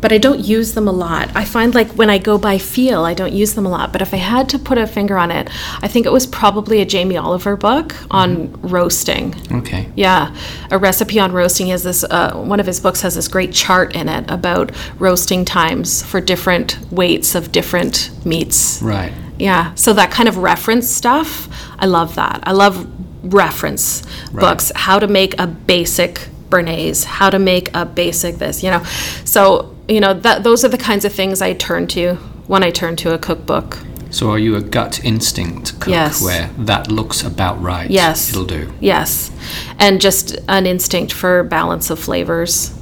but 0.00 0.10
I 0.10 0.18
don't 0.18 0.40
use 0.40 0.74
them 0.74 0.88
a 0.88 0.92
lot. 0.92 1.30
I 1.36 1.44
find 1.44 1.72
like 1.72 1.92
when 1.92 2.10
I 2.10 2.18
go 2.18 2.38
by 2.38 2.58
feel, 2.58 3.04
I 3.04 3.14
don't 3.14 3.32
use 3.32 3.54
them 3.54 3.64
a 3.64 3.68
lot. 3.68 3.92
But 3.92 4.02
if 4.02 4.12
I 4.12 4.16
had 4.16 4.48
to 4.48 4.58
put 4.58 4.78
a 4.78 4.86
finger 4.88 5.16
on 5.16 5.30
it, 5.30 5.48
I 5.80 5.86
think 5.86 6.06
it 6.06 6.12
was 6.12 6.26
probably 6.26 6.80
a 6.80 6.84
Jamie 6.84 7.16
Oliver 7.16 7.56
book 7.56 7.94
on 8.10 8.50
roasting. 8.62 9.32
Okay. 9.52 9.88
Yeah, 9.94 10.34
a 10.72 10.78
recipe 10.78 11.20
on 11.20 11.30
roasting 11.30 11.68
is 11.68 11.84
this. 11.84 12.02
Uh, 12.02 12.32
one 12.34 12.58
of 12.58 12.66
his 12.66 12.80
books 12.80 13.02
has 13.02 13.14
this 13.14 13.28
great 13.28 13.52
chart 13.52 13.94
in 13.94 14.08
it 14.08 14.28
about 14.28 14.72
roasting 14.98 15.44
times 15.44 16.02
for 16.02 16.20
different 16.20 16.78
weights 16.90 17.36
of 17.36 17.52
different 17.52 18.10
meats. 18.26 18.82
Right. 18.82 19.12
Yeah, 19.38 19.74
so 19.74 19.92
that 19.92 20.10
kind 20.10 20.28
of 20.28 20.36
reference 20.36 20.88
stuff, 20.90 21.48
I 21.78 21.86
love 21.86 22.16
that. 22.16 22.40
I 22.42 22.52
love 22.52 22.86
reference 23.22 24.02
books, 24.32 24.72
how 24.74 24.98
to 24.98 25.06
make 25.06 25.38
a 25.40 25.46
basic 25.46 26.28
béarnaise, 26.50 27.04
how 27.04 27.30
to 27.30 27.38
make 27.38 27.74
a 27.74 27.84
basic 27.86 28.36
this, 28.36 28.62
you 28.62 28.70
know. 28.70 28.82
So, 29.24 29.74
you 29.88 30.00
know, 30.00 30.14
that 30.14 30.42
those 30.44 30.64
are 30.64 30.68
the 30.68 30.78
kinds 30.78 31.04
of 31.04 31.12
things 31.12 31.40
I 31.40 31.54
turn 31.54 31.86
to 31.88 32.14
when 32.46 32.62
I 32.62 32.70
turn 32.70 32.96
to 32.96 33.14
a 33.14 33.18
cookbook. 33.18 33.78
So 34.10 34.30
are 34.30 34.38
you 34.38 34.56
a 34.56 34.60
gut 34.60 35.02
instinct 35.04 35.80
cook 35.80 35.88
Yes. 35.90 36.22
where 36.22 36.50
that 36.58 36.92
looks 36.92 37.22
about 37.22 37.62
right? 37.62 37.90
Yes. 37.90 38.28
It'll 38.28 38.44
do. 38.44 38.70
Yes. 38.80 39.30
And 39.78 40.00
just 40.02 40.36
an 40.48 40.66
instinct 40.66 41.12
for 41.14 41.42
balance 41.44 41.88
of 41.88 41.98
flavors 41.98 42.74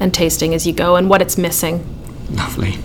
and 0.00 0.14
tasting 0.14 0.54
as 0.54 0.66
you 0.66 0.72
go 0.72 0.96
and 0.96 1.10
what 1.10 1.20
it's 1.20 1.36
missing. 1.36 1.84
Lovely. 2.30 2.78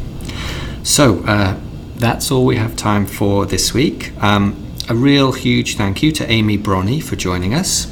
So, 0.84 1.19
uh, 1.26 1.56
that's 1.95 2.30
all 2.30 2.45
we 2.45 2.58
have 2.58 2.76
time 2.76 3.06
for 3.06 3.45
this 3.45 3.73
week. 3.73 4.12
Um, 4.21 4.58
a 4.89 4.96
real 4.96 5.32
huge 5.32 5.76
thank 5.78 6.04
you 6.04 6.12
to 6.13 6.30
Amy 6.30 6.58
Bronee 6.58 7.02
for 7.02 7.15
joining 7.15 7.54
us. 7.54 7.86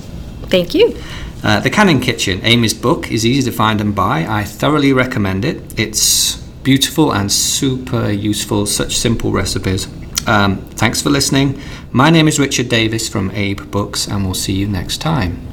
Thank 0.44 0.74
you. 0.74 0.98
Uh, 1.44 1.60
the 1.60 1.70
Canning 1.70 2.00
Kitchen, 2.00 2.40
Amy's 2.44 2.74
book, 2.74 3.12
is 3.12 3.26
easy 3.26 3.50
to 3.50 3.56
find 3.56 3.82
and 3.82 3.96
buy. 3.96 4.26
I 4.28 4.44
thoroughly 4.44 4.94
recommend 4.94 5.44
it. 5.44 5.80
It's 5.80 6.38
beautiful 6.64 7.12
and 7.12 7.32
super 7.32 8.12
useful, 8.12 8.66
such 8.66 8.98
simple 8.98 9.32
recipes. 9.32 9.88
Um, 10.28 10.58
thanks 10.76 11.02
for 11.02 11.10
listening. 11.10 11.60
My 11.92 12.10
name 12.10 12.28
is 12.28 12.40
Richard 12.40 12.70
Davis 12.70 13.10
from 13.10 13.32
AbeBooks, 13.32 14.12
and 14.12 14.24
we'll 14.24 14.36
see 14.36 14.54
you 14.54 14.68
next 14.68 15.00
time. 15.00 15.51